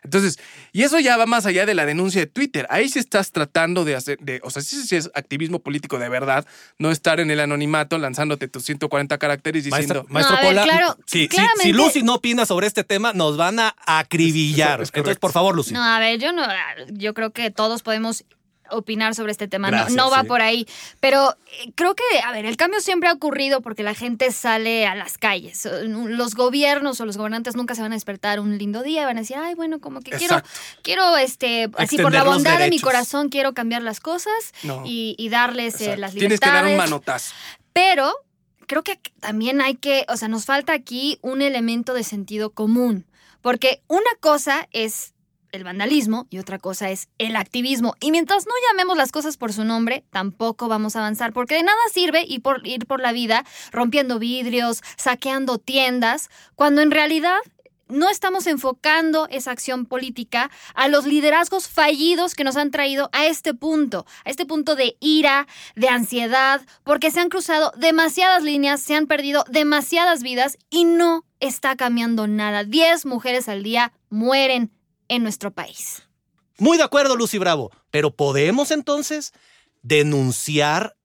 Entonces, 0.05 0.39
y 0.73 0.83
eso 0.83 0.99
ya 1.01 1.17
va 1.17 1.27
más 1.27 1.47
allá 1.47 1.65
de 1.67 1.75
la 1.75 1.87
denuncia 1.87 2.21
de 2.21 2.27
Twitter. 2.27 2.67
Ahí 2.71 2.89
sí 2.89 2.99
estás 2.99 3.33
tratando 3.33 3.85
de 3.85 3.95
hacer, 3.97 4.19
de, 4.21 4.41
o 4.45 4.51
sea, 4.51 4.63
sí, 4.63 4.77
sí 4.87 4.97
es 4.97 5.11
activismo 5.15 5.59
político 5.61 5.99
de 5.99 6.09
verdad, 6.09 6.47
no 6.79 6.91
estar 6.91 7.21
en 7.21 7.31
el 7.31 7.41
anonimato 7.41 7.97
lanzándote 7.99 8.47
tus 8.49 8.65
140 8.65 9.17
caracteres 9.19 9.65
diciendo. 9.65 10.05
Maestra, 10.09 10.13
maestro 10.13 10.37
No, 10.37 10.43
ver, 10.55 10.63
claro, 10.65 10.99
si, 11.07 11.21
si- 11.23 11.29
claramente- 11.29 11.63
si 11.65 11.73
Lucy 11.73 12.03
no 12.03 12.15
opina 12.17 12.45
sobre 12.47 12.67
este 12.67 12.85
tema, 12.85 13.13
nos 13.15 13.37
van 13.37 13.59
a 13.61 13.75
acribillar. 13.87 14.81
Es- 14.81 14.89
es 14.89 14.91
correcto. 14.91 14.99
Entonces, 14.99 15.19
por 15.19 15.33
favor, 15.33 15.55
Lucy. 15.55 15.73
No, 15.73 15.83
a 15.83 15.99
ver, 15.99 16.19
yo 16.21 16.33
no, 16.33 16.43
yo 16.91 17.15
creo 17.15 17.33
que 17.33 17.51
todos 17.51 17.83
podemos 17.83 18.25
opinar 18.71 19.15
sobre 19.15 19.33
este 19.33 19.49
tema, 19.49 19.71
no- 19.71 19.77
Gracias, 19.79 19.97
no, 19.97 20.11
va 20.11 20.23
sí. 20.23 20.27
por 20.27 20.43
ahí, 20.43 20.67
pero 21.01 21.37
eh, 21.63 21.73
creo 21.75 21.95
que, 21.95 22.03
a 22.25 22.33
ver, 22.33 22.47
el 22.47 22.57
cambio 22.57 22.81
siempre 22.81 23.09
ha 23.09 23.13
ocurrido 23.13 23.61
porque 23.61 23.83
la 23.83 23.95
gente 23.95 24.31
sale 24.33 24.87
a 24.87 24.95
las 24.95 25.19
calles. 25.19 25.69
Los 25.85 26.35
gobiernos 26.35 27.01
o 27.01 27.07
los 27.07 27.17
gobernantes 27.17 27.57
nunca 27.57 27.75
se 27.75 27.83
van 27.83 27.93
a 27.93 27.97
despertar 27.97 28.41
un 28.41 28.59
lindo 28.59 28.83
día 28.83 29.03
y 29.03 29.05
van 29.05 29.17
a 29.19 29.21
decir, 29.21 29.37
ay, 29.39 29.55
bueno, 29.55 29.81
como 29.81 30.01
que 30.01 30.11
quiero, 30.11 30.37
Exacto. 30.37 30.51
quiero, 30.83 31.17
este, 31.17 31.71
así 31.79 31.99
por 31.99 32.13
la 32.13 32.25
bondad 32.25 32.59
de 32.59 32.69
mi 32.71 32.79
corazón 32.81 33.29
quiero 33.29 33.55
cambiar 33.55 33.83
las 33.83 34.01
cosas 34.01 34.53
No. 34.63 34.83
y, 34.85 35.15
y 35.19 35.29
darles 35.29 35.81
eh, 35.81 35.97
las 35.97 36.13
Tienes 36.13 36.31
libertades. 36.41 36.53
que 36.53 36.63
dar 36.63 36.71
un 36.73 36.77
manotazo. 36.77 37.35
Pero 37.73 38.15
creo 38.67 38.83
que 38.83 39.01
también 39.21 39.61
hay 39.61 39.75
que, 39.77 40.05
o 40.09 40.17
sea, 40.17 40.29
nos 40.29 40.45
falta 40.45 40.73
aquí 40.73 41.19
un 41.23 41.43
elemento 41.43 41.95
de 41.95 42.05
sentido 42.05 42.51
común, 42.51 43.07
porque 43.43 43.83
una 43.89 44.11
cosa 44.21 44.69
es 44.73 45.14
el 45.55 45.65
vandalismo 45.65 46.27
y 46.31 46.39
otra 46.39 46.59
cosa 46.59 46.91
es 46.91 47.09
el 47.19 47.37
activismo. 47.37 47.95
Y 48.01 48.11
mientras 48.11 48.47
no 48.47 48.53
llamemos 48.69 48.97
las 48.97 49.13
cosas 49.13 49.37
por 49.37 49.53
su 49.53 49.65
nombre, 49.65 50.05
tampoco 50.11 50.69
vamos 50.69 50.97
a 50.97 51.01
avanzar, 51.01 51.33
porque 51.33 51.55
de 51.55 51.63
nada 51.63 51.79
sirve 51.93 52.25
ir 52.27 52.43
por, 52.43 52.67
ir 52.67 52.87
por 52.87 53.01
la 53.01 53.13
vida 53.13 53.45
rompiendo 53.71 54.19
vidrios, 54.19 54.83
saqueando 54.97 55.59
tiendas, 55.59 56.29
cuando 56.57 56.83
en 56.83 56.91
realidad 56.91 57.39
no 57.89 58.09
estamos 58.09 58.47
enfocando 58.47 59.29
esa 59.31 59.51
acción 59.51 59.87
política 59.87 60.51
a 60.75 60.89
los 60.89 61.07
liderazgos 61.07 61.69
fallidos 61.69 62.35
que 62.35 62.45
nos 62.45 62.57
han 62.57 62.71
traído 62.71 63.11
a 63.13 63.27
este 63.27 63.55
punto, 63.55 64.07
a 64.25 64.31
este 64.31 64.47
punto 64.47 64.75
de 64.75 64.97
ira, 65.01 65.47
de 65.77 65.89
ansiedad, 65.89 66.63
porque 66.83 67.11
se 67.11 67.21
han 67.21 67.29
cruzado 67.29 67.73
demasiadas 67.77 68.43
líneas, 68.43 68.81
se 68.81 68.95
han 68.95 69.07
perdido 69.07 69.45
demasiadas 69.49 70.23
vidas 70.23 70.59
y 70.71 70.85
no 70.85 71.25
está 71.41 71.77
cambiando 71.77 72.27
nada. 72.27 72.65
Diez 72.65 73.07
mujeres 73.07 73.49
al 73.49 73.63
día 73.63 73.93
mueren 74.09 74.71
en 75.09 75.23
nuestro 75.23 75.51
país. 75.51 76.03
Muy 76.59 76.77
de 76.77 76.85
acuerdo, 76.85 77.17
Lucy 77.17 77.39
Bravo, 77.39 77.71
pero 77.91 78.15
¿podemos 78.15 78.71
entonces 78.71 79.33
denunciar 79.83 80.97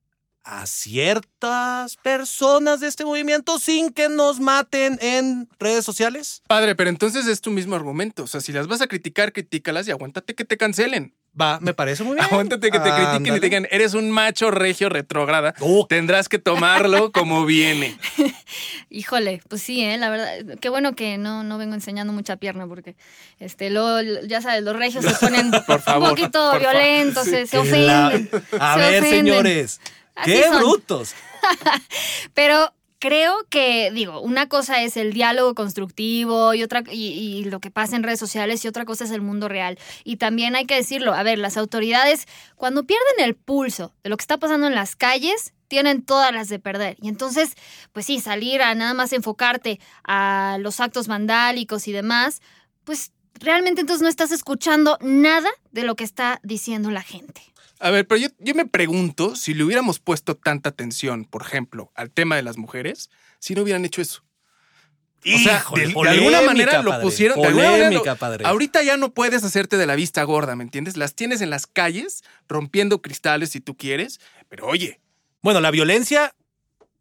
a 0.44 0.66
ciertas 0.66 1.98
personas 1.98 2.80
de 2.80 2.88
este 2.88 3.06
movimiento 3.06 3.60
sin 3.60 3.92
que 3.92 4.10
nos 4.10 4.40
maten 4.40 4.98
en 5.02 5.48
redes 5.60 5.86
sociales? 5.86 6.42
Padre, 6.48 6.76
pero 6.76 6.90
entonces 6.90 7.28
es 7.28 7.42
tu 7.42 7.52
mismo 7.52 7.76
argumento. 7.76 8.24
O 8.24 8.28
sea, 8.28 8.42
si 8.42 8.52
las 8.52 8.68
vas 8.68 8.82
a 8.82 8.88
criticar, 8.88 9.34
critícalas 9.34 9.88
y 9.88 9.92
aguántate 9.92 10.36
que 10.36 10.46
te 10.46 10.58
cancelen. 10.58 11.16
Va, 11.40 11.60
me 11.62 11.74
parece 11.74 12.04
muy 12.04 12.16
bien. 12.16 12.26
Aguántate 12.26 12.70
que 12.72 12.80
te 12.80 12.90
critiquen 12.92 13.36
y 13.36 13.40
te 13.40 13.46
digan, 13.46 13.68
eres 13.72 13.94
un 13.94 14.12
macho 14.12 14.52
regio 14.52 14.90
retrógrada. 14.90 15.54
Oh. 15.62 15.86
Tendrás 15.88 16.28
que 16.28 16.38
tomarlo 16.40 17.12
como 17.12 17.46
viene. 17.46 17.98
Híjole, 18.90 19.42
pues 19.48 19.62
sí, 19.62 19.82
¿eh? 19.84 19.98
la 19.98 20.10
verdad, 20.10 20.58
qué 20.60 20.70
bueno 20.70 20.96
que 20.96 21.18
no, 21.18 21.44
no 21.44 21.58
vengo 21.58 21.76
enseñando 21.76 22.12
mucha 22.12 22.38
pierna 22.38 22.68
porque, 22.68 22.96
este, 23.40 23.70
luego, 23.70 24.02
ya 24.28 24.42
sabes, 24.42 24.64
los 24.64 24.76
regios 24.76 25.06
se 25.06 25.14
ponen 25.16 25.52
favor, 25.84 26.10
un 26.10 26.16
poquito 26.16 26.52
por 26.52 26.60
violentos, 26.60 27.24
se, 27.26 27.46
se 27.48 27.62
Que 27.62 27.78
la- 27.84 28.08
ofenden. 28.08 28.30
A 28.60 28.74
se 28.74 28.80
ver, 28.80 29.04
ofenden. 29.04 29.26
señores. 29.26 29.82
Así 30.16 30.32
¡Qué 30.32 30.44
son. 30.44 30.58
brutos! 30.60 31.14
Pero 32.34 32.74
creo 33.00 33.46
que, 33.50 33.92
digo, 33.92 34.22
una 34.22 34.48
cosa 34.50 34.82
es 34.84 34.98
el 34.98 35.14
diálogo 35.14 35.56
constructivo 35.56 36.54
y 36.54 36.64
otra 36.64 36.84
y, 36.92 37.46
lo 37.46 37.60
que 37.60 37.72
pasa 37.72 37.96
en 37.96 38.04
redes 38.04 38.20
sociales 38.20 38.64
y 38.64 38.68
otra 38.68 38.86
cosa 38.86 39.06
es 39.06 39.12
el 39.12 39.22
mundo 39.22 39.48
real. 39.48 39.80
Y 40.04 40.18
también 40.18 40.56
hay 40.56 40.66
que 40.66 40.76
decirlo, 40.76 41.14
a 41.14 41.24
ver, 41.24 41.40
las 41.40 41.58
autoridades 41.58 42.28
cuando 42.56 42.84
pierden 42.86 43.20
el 43.20 43.36
pulso 43.36 43.94
de 44.04 44.10
lo 44.10 44.18
que 44.18 44.24
está 44.24 44.38
pasando 44.38 44.68
en 44.68 44.76
las 44.76 44.96
calles, 44.96 45.54
tienen 45.68 46.04
todas 46.04 46.34
las 46.34 46.50
de 46.50 46.60
perder. 46.60 46.98
Y 47.02 47.08
entonces, 47.08 47.56
pues 47.94 48.06
sí, 48.06 48.20
salir 48.20 48.62
a 48.62 48.76
nada 48.76 48.94
más 48.94 49.14
enfocarte 49.14 49.80
a 50.04 50.58
los 50.60 50.80
actos 50.80 51.08
vandálicos 51.08 51.88
y 51.88 51.94
demás, 51.94 52.42
pues 52.84 53.14
realmente 53.36 53.82
entonces 53.82 54.02
no 54.02 54.10
estás 54.10 54.32
escuchando 54.32 54.98
nada 55.02 55.50
de 55.72 55.84
lo 55.84 55.96
que 55.96 56.04
está 56.04 56.40
diciendo 56.44 56.92
la 56.92 57.04
gente. 57.04 57.42
A 57.80 57.92
ver, 57.92 58.06
pero 58.08 58.20
yo, 58.20 58.28
yo 58.40 58.54
me 58.56 58.66
pregunto 58.66 59.36
si 59.36 59.54
le 59.54 59.64
hubiéramos 59.64 60.00
puesto 60.00 60.36
tanta 60.36 60.70
atención, 60.70 61.26
por 61.26 61.42
ejemplo, 61.44 61.92
al 61.96 62.12
tema 62.12 62.36
de 62.36 62.44
las 62.44 62.58
mujeres, 62.58 63.10
si 63.40 63.56
no 63.56 63.62
hubieran 63.64 63.86
hecho 63.86 64.02
eso. 64.02 64.24
O 65.26 65.38
sea, 65.38 65.64
de, 65.76 65.88
de 65.88 65.94
polémica, 65.94 66.12
alguna 66.12 66.42
manera 66.42 66.82
lo 66.82 67.02
pusieron. 67.02 67.42
de 67.42 67.48
alguna 67.48 67.72
manera 67.72 67.92
lo- 67.92 68.16
padre. 68.18 68.46
Ahorita 68.46 68.84
ya 68.84 68.96
no 68.96 69.14
puedes 69.14 69.44
hacerte 69.44 69.76
de 69.78 69.86
la 69.86 69.96
vista 69.96 70.24
gorda, 70.24 70.56
¿me 70.56 70.64
entiendes? 70.64 70.96
Las 70.96 71.14
tienes 71.14 71.42
en 71.42 71.50
las 71.50 71.68
calles, 71.68 72.24
rompiendo 72.48 73.02
cristales 73.02 73.50
si 73.50 73.60
tú 73.60 73.76
quieres, 73.76 74.20
pero 74.48 74.68
oye, 74.68 75.02
Bueno, 75.42 75.60
la 75.62 75.72
violencia 75.72 76.36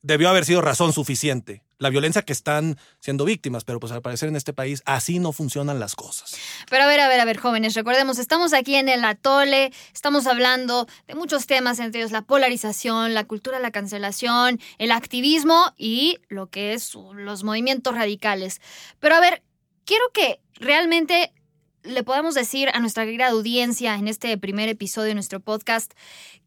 debió 0.02 0.28
haber 0.28 0.44
sido 0.44 0.60
razón 0.62 0.92
suficiente. 0.92 1.62
La 1.78 1.90
violencia 1.90 2.22
que 2.22 2.32
están 2.32 2.76
siendo 2.98 3.24
víctimas, 3.24 3.64
pero 3.64 3.78
pues 3.78 3.92
al 3.92 4.02
parecer 4.02 4.28
en 4.28 4.36
este 4.36 4.52
país 4.52 4.82
así 4.84 5.18
no 5.18 5.32
funcionan 5.32 5.78
las 5.78 5.94
cosas. 5.94 6.36
Pero 6.68 6.84
a 6.84 6.86
ver, 6.86 7.00
a 7.00 7.08
ver, 7.08 7.20
a 7.20 7.24
ver, 7.24 7.38
jóvenes, 7.38 7.74
recordemos, 7.74 8.18
estamos 8.18 8.52
aquí 8.52 8.74
en 8.74 8.88
el 8.88 9.04
atole, 9.04 9.72
estamos 9.94 10.26
hablando 10.26 10.88
de 11.06 11.14
muchos 11.14 11.46
temas, 11.46 11.78
entre 11.78 12.00
ellos 12.00 12.10
la 12.10 12.22
polarización, 12.22 13.14
la 13.14 13.24
cultura 13.24 13.60
la 13.60 13.70
cancelación, 13.70 14.60
el 14.78 14.90
activismo 14.90 15.72
y 15.76 16.18
lo 16.28 16.48
que 16.48 16.72
es 16.74 16.94
los 16.94 17.44
movimientos 17.44 17.94
radicales. 17.94 18.60
Pero 18.98 19.14
a 19.14 19.20
ver, 19.20 19.42
quiero 19.84 20.04
que 20.12 20.40
realmente 20.54 21.32
le 21.82 22.02
podamos 22.02 22.34
decir 22.34 22.68
a 22.74 22.80
nuestra 22.80 23.04
querida 23.04 23.28
audiencia 23.28 23.94
en 23.94 24.08
este 24.08 24.36
primer 24.36 24.68
episodio 24.68 25.08
de 25.08 25.14
nuestro 25.14 25.40
podcast, 25.40 25.92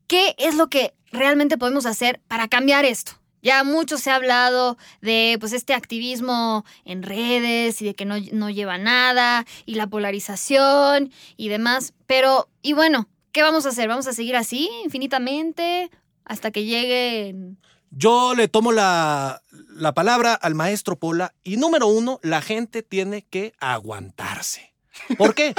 ¿qué 0.07 0.35
es 0.37 0.55
lo 0.55 0.69
que 0.69 0.93
realmente 1.11 1.57
podemos 1.57 1.85
hacer 1.85 2.21
para 2.27 2.47
cambiar 2.47 2.85
esto? 2.85 3.20
Ya 3.41 3.63
mucho 3.63 3.97
se 3.97 4.11
ha 4.11 4.15
hablado 4.15 4.77
de 5.01 5.37
pues 5.39 5.53
este 5.53 5.73
activismo 5.73 6.65
en 6.85 7.03
redes 7.03 7.81
y 7.81 7.85
de 7.85 7.95
que 7.95 8.05
no, 8.05 8.15
no 8.31 8.49
lleva 8.49 8.77
nada 8.77 9.45
y 9.65 9.75
la 9.75 9.87
polarización 9.87 11.11
y 11.37 11.49
demás. 11.49 11.93
Pero, 12.05 12.49
y 12.61 12.73
bueno, 12.73 13.07
¿qué 13.31 13.41
vamos 13.41 13.65
a 13.65 13.69
hacer? 13.69 13.87
¿Vamos 13.87 14.07
a 14.07 14.13
seguir 14.13 14.35
así 14.35 14.69
infinitamente 14.83 15.89
hasta 16.25 16.51
que 16.51 16.65
lleguen 16.65 17.57
Yo 17.89 18.35
le 18.35 18.47
tomo 18.47 18.71
la, 18.71 19.41
la 19.69 19.93
palabra 19.93 20.33
al 20.33 20.55
maestro 20.55 20.95
Pola 20.97 21.33
y 21.43 21.57
número 21.57 21.87
uno, 21.87 22.19
la 22.23 22.41
gente 22.41 22.83
tiene 22.83 23.23
que 23.23 23.53
aguantarse. 23.59 24.73
¿Por 25.17 25.33
qué? 25.33 25.53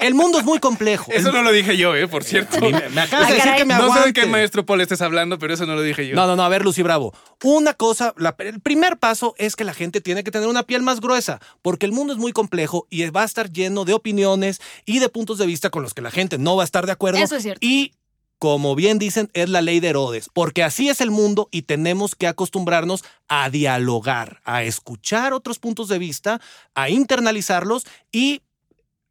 El 0.00 0.14
mundo 0.14 0.38
es 0.38 0.44
muy 0.44 0.58
complejo. 0.58 1.10
eso 1.12 1.30
no 1.32 1.42
lo 1.42 1.52
dije 1.52 1.76
yo, 1.76 1.94
¿eh? 1.94 2.08
Por 2.08 2.24
cierto. 2.24 2.58
Me, 2.60 2.88
me 2.88 3.00
acabas 3.02 3.28
de 3.28 3.34
decir 3.34 3.52
que 3.56 3.64
me 3.64 3.74
No 3.74 3.80
sé 3.80 3.86
de 3.86 3.92
aguante. 3.92 4.12
qué 4.20 4.26
maestro 4.26 4.64
Paul 4.66 4.80
estés 4.80 5.00
hablando, 5.02 5.38
pero 5.38 5.54
eso 5.54 5.66
no 5.66 5.74
lo 5.74 5.82
dije 5.82 6.06
yo. 6.08 6.16
No, 6.16 6.26
no, 6.26 6.36
no, 6.36 6.42
a 6.42 6.48
ver, 6.48 6.62
Lucy 6.64 6.82
Bravo. 6.82 7.14
Una 7.44 7.74
cosa, 7.74 8.14
la- 8.16 8.34
el 8.38 8.60
primer 8.60 8.98
paso 8.98 9.34
es 9.38 9.56
que 9.56 9.64
la 9.64 9.74
gente 9.74 10.00
tiene 10.00 10.24
que 10.24 10.30
tener 10.30 10.48
una 10.48 10.62
piel 10.62 10.82
más 10.82 11.00
gruesa, 11.00 11.40
porque 11.62 11.86
el 11.86 11.92
mundo 11.92 12.12
es 12.12 12.18
muy 12.18 12.32
complejo 12.32 12.86
y 12.90 13.08
va 13.10 13.22
a 13.22 13.26
estar 13.26 13.50
lleno 13.52 13.84
de 13.84 13.92
opiniones 13.94 14.60
y 14.86 14.98
de 14.98 15.08
puntos 15.08 15.38
de 15.38 15.46
vista 15.46 15.70
con 15.70 15.82
los 15.82 15.94
que 15.94 16.02
la 16.02 16.10
gente 16.10 16.38
no 16.38 16.56
va 16.56 16.62
a 16.62 16.64
estar 16.64 16.86
de 16.86 16.92
acuerdo. 16.92 17.18
Eso 17.18 17.36
es 17.36 17.42
cierto. 17.42 17.60
Y 17.66 17.92
como 18.38 18.74
bien 18.74 18.98
dicen, 18.98 19.28
es 19.34 19.50
la 19.50 19.60
ley 19.60 19.80
de 19.80 19.88
Herodes, 19.88 20.30
porque 20.32 20.62
así 20.62 20.88
es 20.88 21.02
el 21.02 21.10
mundo 21.10 21.48
y 21.50 21.62
tenemos 21.62 22.14
que 22.14 22.26
acostumbrarnos 22.26 23.04
a 23.28 23.50
dialogar, 23.50 24.40
a 24.44 24.62
escuchar 24.62 25.34
otros 25.34 25.58
puntos 25.58 25.88
de 25.88 25.98
vista, 25.98 26.40
a 26.74 26.88
internalizarlos 26.88 27.86
y 28.12 28.40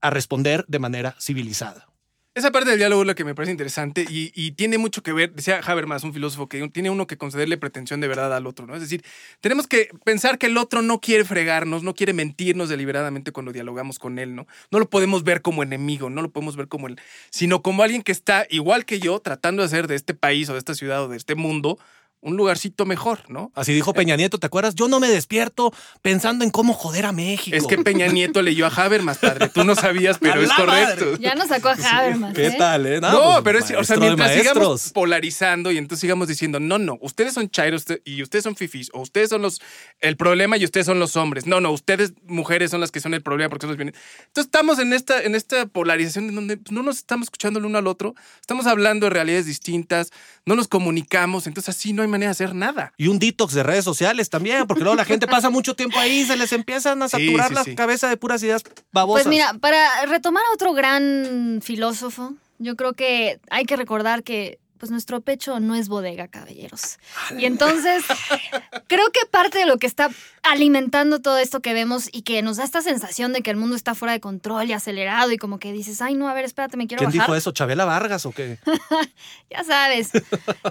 a 0.01 0.09
responder 0.09 0.65
de 0.67 0.79
manera 0.79 1.15
civilizada. 1.19 1.89
Esa 2.35 2.51
parte 2.51 2.69
del 2.69 2.79
diálogo 2.79 3.01
es 3.01 3.07
la 3.07 3.15
que 3.15 3.25
me 3.25 3.33
parece 3.35 3.51
interesante 3.51 4.05
y, 4.07 4.51
tiene 4.51 4.77
mucho 4.77 5.01
que 5.01 5.11
ver, 5.11 5.33
decía 5.33 5.59
Habermas, 5.65 6.03
un 6.03 6.13
filósofo, 6.13 6.47
que 6.47 6.65
tiene 6.69 6.89
uno 6.89 7.07
que 7.07 7.17
concederle 7.17 7.57
pretensión 7.57 7.99
de 7.99 8.07
verdad 8.07 8.33
al 8.33 8.47
otro, 8.47 8.65
¿no? 8.67 8.75
Es 8.75 8.81
decir, 8.81 9.03
tenemos 9.41 9.67
que 9.67 9.89
pensar 10.05 10.37
que 10.37 10.45
el 10.45 10.55
otro 10.57 10.81
no 10.81 11.01
quiere 11.01 11.25
fregarnos, 11.25 11.83
no 11.83 11.95
quiere 11.95 12.13
mentirnos 12.13 12.69
deliberadamente 12.69 13.31
cuando 13.31 13.51
dialogamos 13.51 13.99
con 13.99 14.19
él, 14.19 14.35
¿no? 14.35 14.47
No 14.71 14.79
lo 14.79 14.89
podemos 14.89 15.23
ver 15.23 15.41
como 15.41 15.63
enemigo, 15.63 16.09
no 16.09 16.21
lo 16.21 16.29
podemos 16.31 16.55
ver 16.55 16.69
como 16.69 16.87
el, 16.87 17.01
sino 17.31 17.61
como 17.61 17.83
alguien 17.83 18.03
que 18.03 18.11
está 18.11 18.45
igual 18.49 18.85
que 18.85 18.99
yo 18.99 19.19
tratando 19.19 19.63
de 19.63 19.65
hacer 19.65 19.87
de 19.87 19.95
este 19.95 20.13
país 20.13 20.49
o 20.49 20.53
de 20.53 20.59
esta 20.59 20.75
ciudad 20.75 21.03
o 21.03 21.09
de 21.09 21.17
este 21.17 21.35
mundo 21.35 21.79
un 22.21 22.35
lugarcito 22.35 22.85
mejor, 22.85 23.19
¿no? 23.29 23.51
Así 23.55 23.73
dijo 23.73 23.93
Peña 23.93 24.15
Nieto, 24.15 24.39
¿te 24.39 24.47
acuerdas? 24.47 24.75
Yo 24.75 24.87
no 24.87 24.99
me 24.99 25.07
despierto 25.07 25.73
pensando 26.01 26.43
en 26.43 26.51
cómo 26.51 26.73
joder 26.73 27.05
a 27.05 27.11
México. 27.11 27.55
Es 27.55 27.65
que 27.65 27.77
Peña 27.77 28.07
Nieto 28.07 28.41
leyó 28.41 28.65
a 28.65 28.69
Habermas, 28.69 29.19
padre. 29.19 29.49
Tú 29.49 29.63
no 29.63 29.75
sabías, 29.75 30.17
pero 30.19 30.41
¡A 30.41 30.43
es 30.43 30.51
correcto. 30.51 31.05
madre! 31.05 31.17
Ya 31.19 31.35
nos 31.35 31.47
sacó 31.47 31.69
a 31.69 31.73
Habermas. 31.73 32.33
¿Qué 32.33 32.47
¿eh? 32.47 32.55
tal, 32.57 32.85
eh? 32.85 32.99
No, 32.99 33.41
pues, 33.41 33.41
pero 33.43 33.59
es, 33.59 33.71
o 33.71 33.83
sea, 33.83 33.97
mientras 33.97 34.33
sigamos 34.33 34.91
polarizando 34.91 35.71
y 35.71 35.77
entonces 35.77 36.01
sigamos 36.01 36.27
diciendo, 36.27 36.59
no, 36.59 36.77
no, 36.77 36.97
ustedes 37.01 37.33
son 37.33 37.49
chairos 37.49 37.85
y 38.03 38.21
ustedes 38.21 38.43
son 38.43 38.55
fifis, 38.55 38.89
o 38.93 39.01
ustedes 39.01 39.29
son 39.29 39.41
los 39.41 39.61
el 39.99 40.17
problema 40.17 40.57
y 40.57 40.65
ustedes 40.65 40.85
son 40.85 40.99
los 40.99 41.15
hombres. 41.15 41.45
No, 41.45 41.61
no, 41.61 41.71
ustedes 41.71 42.13
mujeres 42.23 42.71
son 42.71 42.81
las 42.81 42.91
que 42.91 42.99
son 42.99 43.13
el 43.13 43.21
problema 43.21 43.49
porque 43.49 43.63
son 43.63 43.69
los 43.69 43.77
bien. 43.77 43.93
Entonces 44.27 44.45
estamos 44.45 44.79
en 44.79 44.91
esta, 44.91 45.23
en 45.23 45.35
esta 45.35 45.65
polarización 45.67 46.29
en 46.29 46.35
donde 46.35 46.57
pues, 46.57 46.71
no 46.73 46.83
nos 46.83 46.97
estamos 46.97 47.27
escuchando 47.27 47.59
el 47.59 47.65
uno 47.65 47.77
al 47.77 47.87
otro, 47.87 48.13
estamos 48.41 48.67
hablando 48.67 49.05
de 49.05 49.11
realidades 49.11 49.45
distintas, 49.45 50.11
no 50.45 50.55
nos 50.55 50.67
comunicamos, 50.67 51.47
entonces 51.47 51.69
así 51.69 51.93
no 51.93 52.01
hay 52.01 52.08
manera 52.09 52.29
de 52.29 52.31
hacer 52.31 52.53
nada. 52.55 52.93
Y 52.97 53.07
un 53.07 53.19
detox 53.19 53.53
de 53.53 53.63
redes 53.63 53.85
sociales 53.85 54.29
también, 54.29 54.67
porque 54.67 54.83
luego 54.83 54.95
la 54.95 55.05
gente 55.05 55.27
pasa 55.27 55.49
mucho 55.49 55.75
tiempo 55.75 55.97
ahí 55.99 56.19
y 56.21 56.25
se 56.25 56.35
les 56.35 56.51
empiezan 56.53 57.01
a 57.01 57.07
Sí, 57.09 57.25
saturar 57.27 57.47
sí, 57.49 57.53
la 57.53 57.63
sí. 57.63 57.75
cabeza 57.75 58.09
de 58.09 58.17
puras 58.17 58.43
ideas 58.43 58.63
babosas. 58.91 59.23
Pues 59.23 59.29
mira, 59.29 59.53
para 59.55 60.05
retomar 60.07 60.43
a 60.49 60.53
otro 60.53 60.73
gran 60.73 61.59
filósofo, 61.63 62.33
yo 62.57 62.75
creo 62.75 62.93
que 62.93 63.39
hay 63.49 63.65
que 63.65 63.75
recordar 63.77 64.23
que 64.23 64.59
pues 64.77 64.91
nuestro 64.91 65.19
pecho 65.19 65.59
no 65.59 65.75
es 65.75 65.89
bodega, 65.89 66.29
caballeros. 66.29 66.99
Y 67.37 67.43
entonces, 67.45 68.01
creo 68.87 69.11
que 69.11 69.19
parte 69.29 69.57
de 69.59 69.65
lo 69.65 69.77
que 69.77 69.85
está 69.85 70.09
alimentando 70.41 71.19
todo 71.19 71.37
esto 71.37 71.59
que 71.61 71.73
vemos 71.73 72.07
y 72.13 72.21
que 72.21 72.41
nos 72.41 72.55
da 72.55 72.63
esta 72.63 72.81
sensación 72.81 73.33
de 73.33 73.41
que 73.41 73.51
el 73.51 73.57
mundo 73.57 73.75
está 73.75 73.93
fuera 73.93 74.13
de 74.13 74.21
control 74.21 74.69
y 74.69 74.73
acelerado 74.73 75.33
y 75.33 75.37
como 75.37 75.59
que 75.59 75.73
dices, 75.73 76.01
ay, 76.01 76.15
no, 76.15 76.29
a 76.29 76.33
ver, 76.33 76.45
espérate, 76.45 76.77
me 76.77 76.87
quiero 76.87 76.99
¿Quién 77.01 77.09
bajar. 77.11 77.25
dijo 77.27 77.35
eso? 77.35 77.51
¿Chabela 77.51 77.83
Vargas 77.83 78.25
o 78.25 78.31
qué? 78.31 78.57
Ya 79.51 79.65
sabes, 79.65 80.11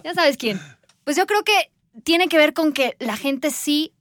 ya 0.03 0.15
sabes 0.15 0.37
quién. 0.39 0.59
Pues 1.09 1.17
yo 1.17 1.25
creo 1.25 1.43
que 1.43 1.71
tiene 2.05 2.29
que 2.29 2.37
ver 2.37 2.53
con 2.53 2.75
que 2.75 2.95
la 2.99 3.17
gente 3.17 3.51
sí 3.51 3.95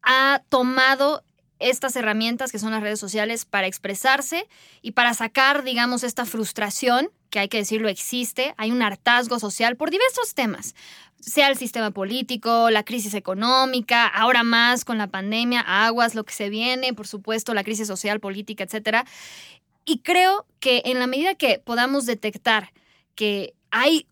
ha 0.00 0.44
tomado 0.48 1.24
estas 1.58 1.96
herramientas 1.96 2.52
que 2.52 2.60
son 2.60 2.70
las 2.70 2.84
redes 2.84 3.00
sociales 3.00 3.44
para 3.44 3.66
expresarse 3.66 4.46
y 4.80 4.92
para 4.92 5.12
sacar, 5.12 5.64
digamos, 5.64 6.04
esta 6.04 6.24
frustración, 6.26 7.10
que 7.30 7.40
hay 7.40 7.48
que 7.48 7.56
decirlo 7.56 7.88
existe, 7.88 8.54
hay 8.58 8.70
un 8.70 8.80
hartazgo 8.80 9.40
social 9.40 9.74
por 9.74 9.90
diversos 9.90 10.34
temas, 10.34 10.76
sea 11.18 11.48
el 11.48 11.56
sistema 11.58 11.90
político, 11.90 12.70
la 12.70 12.84
crisis 12.84 13.14
económica, 13.14 14.06
ahora 14.06 14.44
más 14.44 14.84
con 14.84 14.98
la 14.98 15.08
pandemia, 15.08 15.64
aguas, 15.66 16.14
lo 16.14 16.22
que 16.22 16.32
se 16.32 16.48
viene, 16.48 16.94
por 16.94 17.08
supuesto, 17.08 17.54
la 17.54 17.64
crisis 17.64 17.88
social, 17.88 18.20
política, 18.20 18.62
etcétera. 18.62 19.04
Y 19.84 19.98
creo 19.98 20.46
que 20.60 20.82
en 20.84 21.00
la 21.00 21.08
medida 21.08 21.34
que 21.34 21.58
podamos 21.58 22.06
detectar 22.06 22.72
que 23.16 23.52
hay 23.72 24.06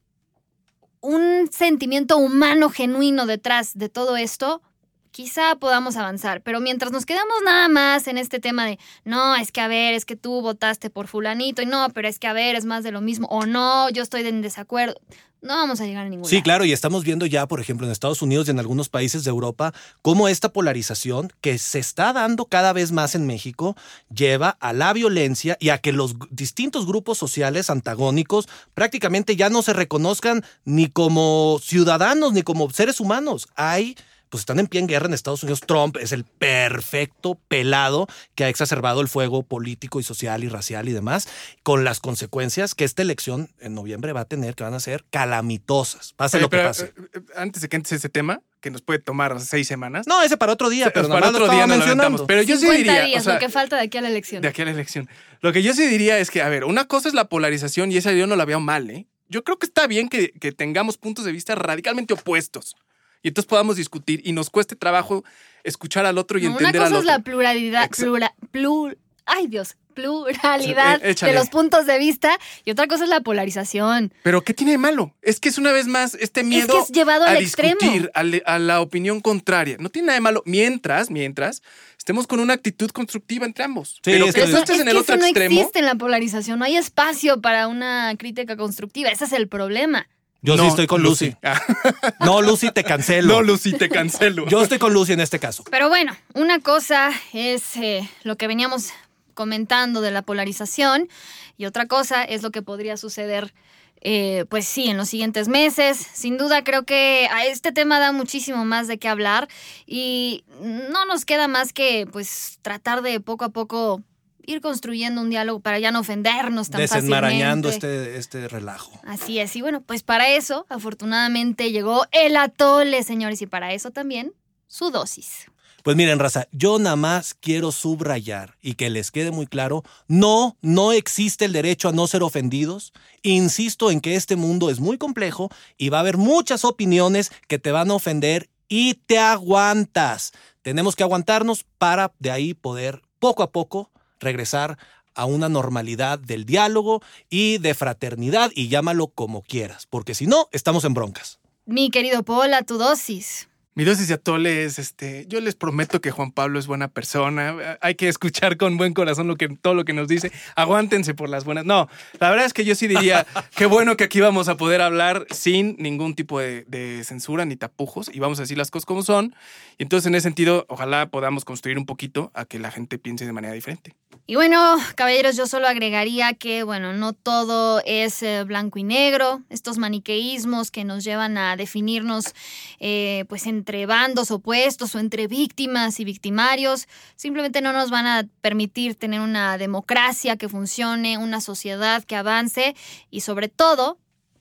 un 1.00 1.48
sentimiento 1.52 2.16
humano 2.18 2.70
genuino 2.70 3.26
detrás 3.26 3.76
de 3.76 3.88
todo 3.88 4.16
esto, 4.16 4.62
quizá 5.10 5.56
podamos 5.56 5.96
avanzar, 5.96 6.42
pero 6.42 6.60
mientras 6.60 6.92
nos 6.92 7.06
quedamos 7.06 7.36
nada 7.44 7.68
más 7.68 8.06
en 8.08 8.18
este 8.18 8.40
tema 8.40 8.66
de, 8.66 8.78
no, 9.04 9.36
es 9.36 9.52
que 9.52 9.60
a 9.60 9.68
ver, 9.68 9.94
es 9.94 10.04
que 10.04 10.16
tú 10.16 10.40
votaste 10.42 10.90
por 10.90 11.08
fulanito 11.08 11.62
y 11.62 11.66
no, 11.66 11.88
pero 11.94 12.08
es 12.08 12.18
que 12.18 12.26
a 12.26 12.32
ver, 12.32 12.54
es 12.56 12.64
más 12.64 12.84
de 12.84 12.92
lo 12.92 13.00
mismo, 13.00 13.26
o 13.28 13.46
no, 13.46 13.88
yo 13.90 14.02
estoy 14.02 14.26
en 14.26 14.42
desacuerdo, 14.42 14.94
no 15.40 15.54
vamos 15.54 15.80
a 15.80 15.86
llegar 15.86 16.04
a 16.04 16.08
ningún 16.08 16.24
Sí, 16.28 16.34
lado. 16.36 16.42
claro, 16.42 16.64
y 16.64 16.72
estamos 16.72 17.04
viendo 17.04 17.24
ya, 17.24 17.46
por 17.46 17.60
ejemplo, 17.60 17.86
en 17.86 17.92
Estados 17.92 18.22
Unidos 18.22 18.48
y 18.48 18.50
en 18.50 18.58
algunos 18.58 18.88
países 18.88 19.22
de 19.22 19.30
Europa, 19.30 19.72
cómo 20.02 20.26
esta 20.26 20.52
polarización 20.52 21.32
que 21.40 21.58
se 21.58 21.78
está 21.78 22.12
dando 22.12 22.46
cada 22.46 22.72
vez 22.72 22.90
más 22.90 23.14
en 23.14 23.24
México 23.24 23.76
lleva 24.12 24.56
a 24.58 24.72
la 24.72 24.92
violencia 24.92 25.56
y 25.60 25.68
a 25.68 25.78
que 25.78 25.92
los 25.92 26.16
distintos 26.30 26.86
grupos 26.86 27.18
sociales 27.18 27.70
antagónicos 27.70 28.48
prácticamente 28.74 29.36
ya 29.36 29.48
no 29.48 29.62
se 29.62 29.74
reconozcan 29.74 30.44
ni 30.64 30.88
como 30.88 31.60
ciudadanos 31.62 32.32
ni 32.32 32.42
como 32.42 32.68
seres 32.70 32.98
humanos. 32.98 33.46
Hay 33.54 33.94
pues 34.28 34.40
están 34.42 34.58
en 34.58 34.66
pie 34.66 34.80
en 34.80 34.86
guerra 34.86 35.06
en 35.06 35.14
Estados 35.14 35.42
Unidos. 35.42 35.60
Trump 35.66 35.96
es 35.98 36.12
el 36.12 36.24
perfecto 36.24 37.38
pelado 37.48 38.06
que 38.34 38.44
ha 38.44 38.48
exacerbado 38.48 39.00
el 39.00 39.08
fuego 39.08 39.42
político 39.42 40.00
y 40.00 40.02
social 40.02 40.44
y 40.44 40.48
racial 40.48 40.88
y 40.88 40.92
demás, 40.92 41.28
con 41.62 41.84
las 41.84 42.00
consecuencias 42.00 42.74
que 42.74 42.84
esta 42.84 43.02
elección 43.02 43.50
en 43.60 43.74
noviembre 43.74 44.12
va 44.12 44.20
a 44.20 44.24
tener, 44.24 44.54
que 44.54 44.64
van 44.64 44.74
a 44.74 44.80
ser 44.80 45.04
calamitosas. 45.10 46.12
Pase 46.14 46.36
Oye, 46.36 46.42
lo 46.42 46.50
que 46.50 46.56
pero, 46.56 46.68
pase. 46.68 46.92
eh, 47.14 47.20
antes 47.36 47.62
de 47.62 47.68
que 47.68 47.76
entres 47.76 47.92
ese 47.92 48.08
tema, 48.08 48.40
que 48.60 48.70
nos 48.70 48.82
puede 48.82 48.98
tomar 48.98 49.40
seis 49.40 49.68
semanas. 49.68 50.06
No, 50.06 50.20
ese 50.22 50.36
para 50.36 50.52
otro 50.52 50.68
día, 50.68 50.90
pero 50.92 51.08
para 51.08 51.20
más 51.20 51.32
lo 51.32 51.38
otro 51.38 51.52
día 51.54 51.66
no 51.66 51.76
mencionando. 51.76 52.26
Pero 52.26 52.42
yo 52.42 52.56
sí 52.56 52.62
50 52.62 52.76
diría. 52.76 53.04
días, 53.04 53.20
o 53.20 53.24
sea, 53.24 53.34
lo 53.34 53.40
que 53.40 53.48
falta 53.48 53.76
de 53.76 53.82
aquí 53.82 53.98
a 53.98 54.00
la 54.02 54.08
elección. 54.08 54.42
de 54.42 54.48
aquí 54.48 54.62
a 54.62 54.64
la 54.64 54.72
elección. 54.72 55.08
Lo 55.40 55.52
que 55.52 55.62
yo 55.62 55.72
sí 55.74 55.86
diría 55.86 56.18
es 56.18 56.30
que, 56.30 56.42
a 56.42 56.48
ver, 56.48 56.64
una 56.64 56.86
cosa 56.86 57.08
es 57.08 57.14
la 57.14 57.28
polarización 57.28 57.92
y 57.92 57.96
esa 57.96 58.12
yo 58.12 58.26
no 58.26 58.34
la 58.36 58.44
veo 58.44 58.58
mal, 58.60 58.90
¿eh? 58.90 59.06
Yo 59.28 59.44
creo 59.44 59.58
que 59.58 59.66
está 59.66 59.86
bien 59.86 60.08
que, 60.08 60.30
que 60.32 60.52
tengamos 60.52 60.96
puntos 60.96 61.24
de 61.24 61.32
vista 61.32 61.54
radicalmente 61.54 62.14
opuestos. 62.14 62.74
Y 63.22 63.28
entonces 63.28 63.48
podamos 63.48 63.76
discutir 63.76 64.20
y 64.24 64.32
nos 64.32 64.50
cueste 64.50 64.76
trabajo 64.76 65.24
escuchar 65.64 66.06
al 66.06 66.18
otro 66.18 66.38
y 66.38 66.42
No, 66.42 66.50
una 66.50 66.58
entender 66.58 66.82
al 66.82 66.88
cosa 66.88 66.98
es 66.98 67.04
otro. 67.04 67.16
la 67.16 67.22
pluralidad, 67.24 67.90
plura, 67.90 68.34
plur- 68.52 68.96
ay 69.26 69.46
Dios, 69.48 69.76
pluralidad 69.94 71.04
eh, 71.04 71.10
échale. 71.10 71.32
de 71.32 71.38
los 71.38 71.48
puntos 71.48 71.86
de 71.86 71.98
vista 71.98 72.38
y 72.64 72.70
otra 72.70 72.86
cosa 72.86 73.04
es 73.04 73.10
la 73.10 73.20
polarización. 73.20 74.12
Pero 74.22 74.42
¿qué 74.42 74.54
tiene 74.54 74.72
de 74.72 74.78
malo? 74.78 75.14
Es 75.22 75.40
que 75.40 75.48
es 75.48 75.58
una 75.58 75.72
vez 75.72 75.86
más 75.86 76.14
este 76.14 76.44
miedo 76.44 76.72
que 76.74 76.78
es 76.80 76.88
llevado 76.90 77.24
a 77.24 77.30
al 77.30 77.38
discutir, 77.38 77.72
extremo. 77.72 78.08
a, 78.14 78.22
le- 78.22 78.42
a 78.46 78.58
la 78.58 78.80
opinión 78.80 79.20
contraria. 79.20 79.76
No 79.80 79.88
tiene 79.90 80.06
nada 80.06 80.14
de 80.16 80.20
malo 80.20 80.42
mientras, 80.46 81.10
mientras 81.10 81.62
estemos 81.98 82.26
con 82.26 82.40
una 82.40 82.54
actitud 82.54 82.90
constructiva 82.90 83.44
entre 83.44 83.64
ambos. 83.64 83.94
Sí, 83.96 84.00
Pero 84.04 84.26
es 84.26 84.34
que 84.34 84.42
Eso- 84.44 84.58
estés 84.58 84.76
es 84.76 84.82
en 84.82 84.88
el 84.88 84.94
que 84.94 85.00
otro 85.00 85.14
eso 85.16 85.20
no 85.22 85.26
extremo. 85.26 85.58
existe 85.60 85.78
en 85.80 85.86
la 85.86 85.94
polarización, 85.96 86.58
no 86.58 86.64
hay 86.64 86.76
espacio 86.76 87.40
para 87.40 87.66
una 87.68 88.14
crítica 88.16 88.56
constructiva, 88.56 89.10
ese 89.10 89.24
es 89.24 89.32
el 89.32 89.48
problema. 89.48 90.08
Yo 90.40 90.54
sí 90.54 90.62
No, 90.62 90.68
estoy 90.68 90.86
con 90.86 91.02
Lucy. 91.02 91.34
Ah, 91.42 91.60
No, 92.20 92.42
Lucy, 92.42 92.70
te 92.70 92.84
cancelo. 92.84 93.34
no, 93.34 93.42
Lucy, 93.42 93.72
te 93.72 93.88
cancelo. 93.88 94.46
Yo 94.48 94.62
estoy 94.62 94.78
con 94.78 94.92
Lucy 94.92 95.12
en 95.12 95.20
este 95.20 95.38
caso. 95.38 95.64
Pero 95.70 95.88
bueno, 95.88 96.16
una 96.34 96.60
cosa 96.60 97.10
es 97.32 97.76
eh, 97.76 98.08
lo 98.22 98.36
que 98.36 98.46
veníamos 98.46 98.90
comentando 99.34 100.00
de 100.00 100.10
la 100.10 100.22
polarización 100.22 101.08
y 101.56 101.66
otra 101.66 101.86
cosa 101.86 102.22
es 102.24 102.42
lo 102.42 102.50
que 102.50 102.62
podría 102.62 102.96
suceder, 102.96 103.52
eh, 104.00 104.44
pues 104.48 104.66
sí, 104.66 104.88
en 104.88 104.96
los 104.96 105.08
siguientes 105.08 105.48
meses. 105.48 105.96
Sin 106.12 106.38
duda 106.38 106.62
creo 106.62 106.84
que 106.84 107.28
a 107.32 107.46
este 107.46 107.72
tema 107.72 107.98
da 107.98 108.12
muchísimo 108.12 108.64
más 108.64 108.86
de 108.86 108.98
qué 108.98 109.08
hablar 109.08 109.48
y 109.86 110.44
no 110.60 111.04
nos 111.04 111.24
queda 111.24 111.48
más 111.48 111.72
que 111.72 112.06
pues 112.12 112.58
tratar 112.62 113.02
de 113.02 113.20
poco 113.20 113.44
a 113.44 113.48
poco 113.50 114.02
ir 114.48 114.60
construyendo 114.62 115.20
un 115.20 115.30
diálogo 115.30 115.60
para 115.60 115.78
ya 115.78 115.92
no 115.92 116.00
ofendernos 116.00 116.70
tan 116.70 116.80
Desenmarañando 116.80 117.68
fácilmente. 117.68 118.16
este, 118.16 118.18
este 118.18 118.48
relajo. 118.48 118.98
Así 119.04 119.38
es, 119.38 119.54
y 119.56 119.60
bueno, 119.60 119.82
pues 119.82 120.02
para 120.02 120.30
eso, 120.30 120.66
afortunadamente, 120.70 121.70
llegó 121.70 122.06
el 122.12 122.36
atole, 122.36 123.02
señores, 123.02 123.42
y 123.42 123.46
para 123.46 123.74
eso 123.74 123.90
también 123.90 124.32
su 124.66 124.90
dosis. 124.90 125.46
Pues 125.82 125.96
miren, 125.96 126.18
raza, 126.18 126.48
yo 126.50 126.78
nada 126.78 126.96
más 126.96 127.34
quiero 127.34 127.72
subrayar 127.72 128.56
y 128.60 128.74
que 128.74 128.90
les 128.90 129.10
quede 129.10 129.30
muy 129.30 129.46
claro, 129.46 129.84
no, 130.06 130.56
no 130.60 130.92
existe 130.92 131.44
el 131.44 131.52
derecho 131.52 131.88
a 131.88 131.92
no 131.92 132.06
ser 132.06 132.22
ofendidos. 132.22 132.92
Insisto 133.22 133.90
en 133.90 134.00
que 134.00 134.14
este 134.16 134.36
mundo 134.36 134.70
es 134.70 134.80
muy 134.80 134.98
complejo 134.98 135.50
y 135.76 135.90
va 135.90 135.98
a 135.98 136.00
haber 136.00 136.16
muchas 136.16 136.64
opiniones 136.64 137.30
que 137.46 137.58
te 137.58 137.70
van 137.70 137.90
a 137.90 137.94
ofender 137.94 138.50
y 138.68 138.94
te 138.94 139.18
aguantas. 139.18 140.32
Tenemos 140.62 140.96
que 140.96 141.04
aguantarnos 141.04 141.64
para 141.78 142.12
de 142.18 142.30
ahí 142.32 142.54
poder 142.54 143.00
poco 143.18 143.42
a 143.42 143.50
poco 143.52 143.90
regresar 144.20 144.78
a 145.14 145.24
una 145.24 145.48
normalidad 145.48 146.18
del 146.18 146.44
diálogo 146.44 147.02
y 147.28 147.58
de 147.58 147.74
fraternidad 147.74 148.50
y 148.54 148.68
llámalo 148.68 149.08
como 149.08 149.42
quieras, 149.42 149.86
porque 149.86 150.14
si 150.14 150.26
no, 150.26 150.48
estamos 150.52 150.84
en 150.84 150.94
broncas. 150.94 151.40
Mi 151.66 151.90
querido 151.90 152.22
Paula, 152.22 152.62
tu 152.62 152.78
dosis. 152.78 153.48
Mi 153.78 153.84
dosis 153.84 154.08
de 154.08 154.14
atole 154.14 154.64
es, 154.64 154.80
este, 154.80 155.24
yo 155.28 155.40
les 155.40 155.54
prometo 155.54 156.00
que 156.00 156.10
Juan 156.10 156.32
Pablo 156.32 156.58
es 156.58 156.66
buena 156.66 156.88
persona. 156.88 157.78
Hay 157.80 157.94
que 157.94 158.08
escuchar 158.08 158.56
con 158.56 158.76
buen 158.76 158.92
corazón 158.92 159.28
lo 159.28 159.36
que, 159.36 159.48
todo 159.48 159.74
lo 159.74 159.84
que 159.84 159.92
nos 159.92 160.08
dice. 160.08 160.32
Aguántense 160.56 161.14
por 161.14 161.28
las 161.28 161.44
buenas. 161.44 161.64
No, 161.64 161.88
la 162.18 162.30
verdad 162.30 162.44
es 162.44 162.52
que 162.52 162.64
yo 162.64 162.74
sí 162.74 162.88
diría, 162.88 163.24
qué 163.56 163.66
bueno 163.66 163.96
que 163.96 164.02
aquí 164.02 164.18
vamos 164.18 164.48
a 164.48 164.56
poder 164.56 164.80
hablar 164.82 165.26
sin 165.30 165.76
ningún 165.78 166.16
tipo 166.16 166.40
de, 166.40 166.64
de 166.66 167.04
censura 167.04 167.44
ni 167.44 167.54
tapujos 167.54 168.10
y 168.12 168.18
vamos 168.18 168.40
a 168.40 168.42
decir 168.42 168.58
las 168.58 168.72
cosas 168.72 168.84
como 168.84 169.04
son. 169.04 169.36
Y 169.78 169.84
entonces, 169.84 170.08
en 170.08 170.16
ese 170.16 170.24
sentido, 170.24 170.66
ojalá 170.68 171.08
podamos 171.08 171.44
construir 171.44 171.78
un 171.78 171.86
poquito 171.86 172.32
a 172.34 172.46
que 172.46 172.58
la 172.58 172.72
gente 172.72 172.98
piense 172.98 173.26
de 173.26 173.32
manera 173.32 173.54
diferente. 173.54 173.94
Y 174.30 174.34
bueno, 174.34 174.76
caballeros, 174.94 175.38
yo 175.38 175.46
solo 175.46 175.68
agregaría 175.68 176.34
que, 176.34 176.62
bueno, 176.62 176.92
no 176.92 177.14
todo 177.14 177.80
es 177.86 178.22
eh, 178.22 178.44
blanco 178.44 178.78
y 178.78 178.82
negro. 178.82 179.42
Estos 179.48 179.78
maniqueísmos 179.78 180.70
que 180.70 180.84
nos 180.84 181.02
llevan 181.02 181.38
a 181.38 181.56
definirnos, 181.56 182.34
eh, 182.78 183.24
pues, 183.30 183.46
entre 183.46 183.86
bandos 183.86 184.30
opuestos 184.30 184.94
o 184.94 184.98
entre 184.98 185.28
víctimas 185.28 185.98
y 185.98 186.04
victimarios, 186.04 186.88
simplemente 187.16 187.62
no 187.62 187.72
nos 187.72 187.88
van 187.88 188.06
a 188.06 188.28
permitir 188.42 188.96
tener 188.96 189.22
una 189.22 189.56
democracia 189.56 190.36
que 190.36 190.50
funcione, 190.50 191.16
una 191.16 191.40
sociedad 191.40 192.04
que 192.04 192.14
avance 192.14 192.76
y, 193.10 193.22
sobre 193.22 193.48
todo, 193.48 193.96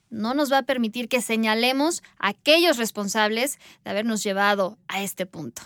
no 0.10 0.34
nos 0.34 0.52
va 0.52 0.58
a 0.58 0.63
permitir 0.63 1.08
que 1.08 1.21
señalemos 1.21 2.04
a 2.19 2.28
aquellos 2.28 2.76
responsables 2.76 3.58
de 3.86 3.91
habernos 3.91 4.21
llevado 4.21 4.78
a 4.89 5.02
este 5.02 5.26
punto. 5.26 5.62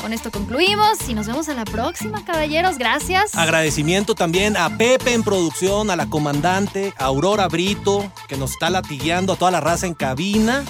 Con 0.00 0.14
esto 0.14 0.30
concluimos 0.30 1.08
y 1.08 1.14
nos 1.14 1.26
vemos 1.26 1.48
en 1.48 1.56
la 1.56 1.66
próxima, 1.66 2.24
caballeros. 2.24 2.78
Gracias. 2.78 3.34
Agradecimiento 3.34 4.14
también 4.14 4.56
a 4.56 4.78
Pepe 4.78 5.12
en 5.12 5.22
producción, 5.22 5.90
a 5.90 5.96
la 5.96 6.06
comandante, 6.06 6.94
a 6.96 7.04
Aurora 7.06 7.48
Brito, 7.48 8.10
que 8.26 8.38
nos 8.38 8.52
está 8.52 8.70
latigueando, 8.70 9.34
a 9.34 9.36
toda 9.36 9.50
la 9.50 9.60
raza 9.60 9.86
en 9.86 9.94
cabina. 9.94 10.64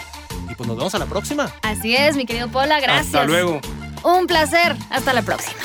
Y 0.51 0.55
pues 0.57 0.67
nos 0.67 0.77
vemos 0.77 0.95
a 0.97 0.99
la 0.99 1.07
próxima. 1.07 1.53
Así 1.63 1.95
es, 1.95 2.17
mi 2.17 2.27
querido 2.27 2.49
Pola, 2.49 2.81
gracias. 2.81 3.07
Hasta 3.07 3.25
luego. 3.25 3.61
Un 4.03 4.27
placer. 4.27 4.77
Hasta 4.91 5.13
la 5.13 5.23
próxima. 5.23 5.61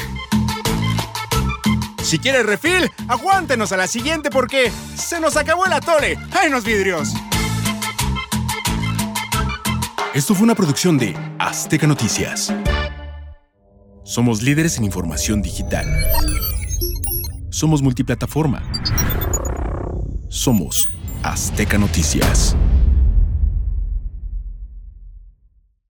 Si 2.03 2.19
quieres 2.19 2.45
refil, 2.45 2.91
aguántenos 3.07 3.71
a 3.71 3.77
la 3.77 3.87
siguiente 3.87 4.29
porque 4.29 4.71
se 4.95 5.19
nos 5.19 5.37
acabó 5.37 5.65
el 5.65 5.73
atole. 5.73 6.19
¡Ay, 6.39 6.51
los 6.51 6.63
vidrios! 6.63 7.13
Esto 10.13 10.35
fue 10.35 10.43
una 10.43 10.53
producción 10.55 10.99
de 10.99 11.17
Azteca 11.39 11.87
Noticias. 11.87 12.53
Somos 14.05 14.43
líderes 14.43 14.77
en 14.77 14.83
información 14.83 15.41
digital. 15.41 15.83
Somos 17.49 17.81
multiplataforma. 17.81 18.61
Somos 20.29 20.89
Azteca 21.23 21.79
Noticias. 21.79 22.55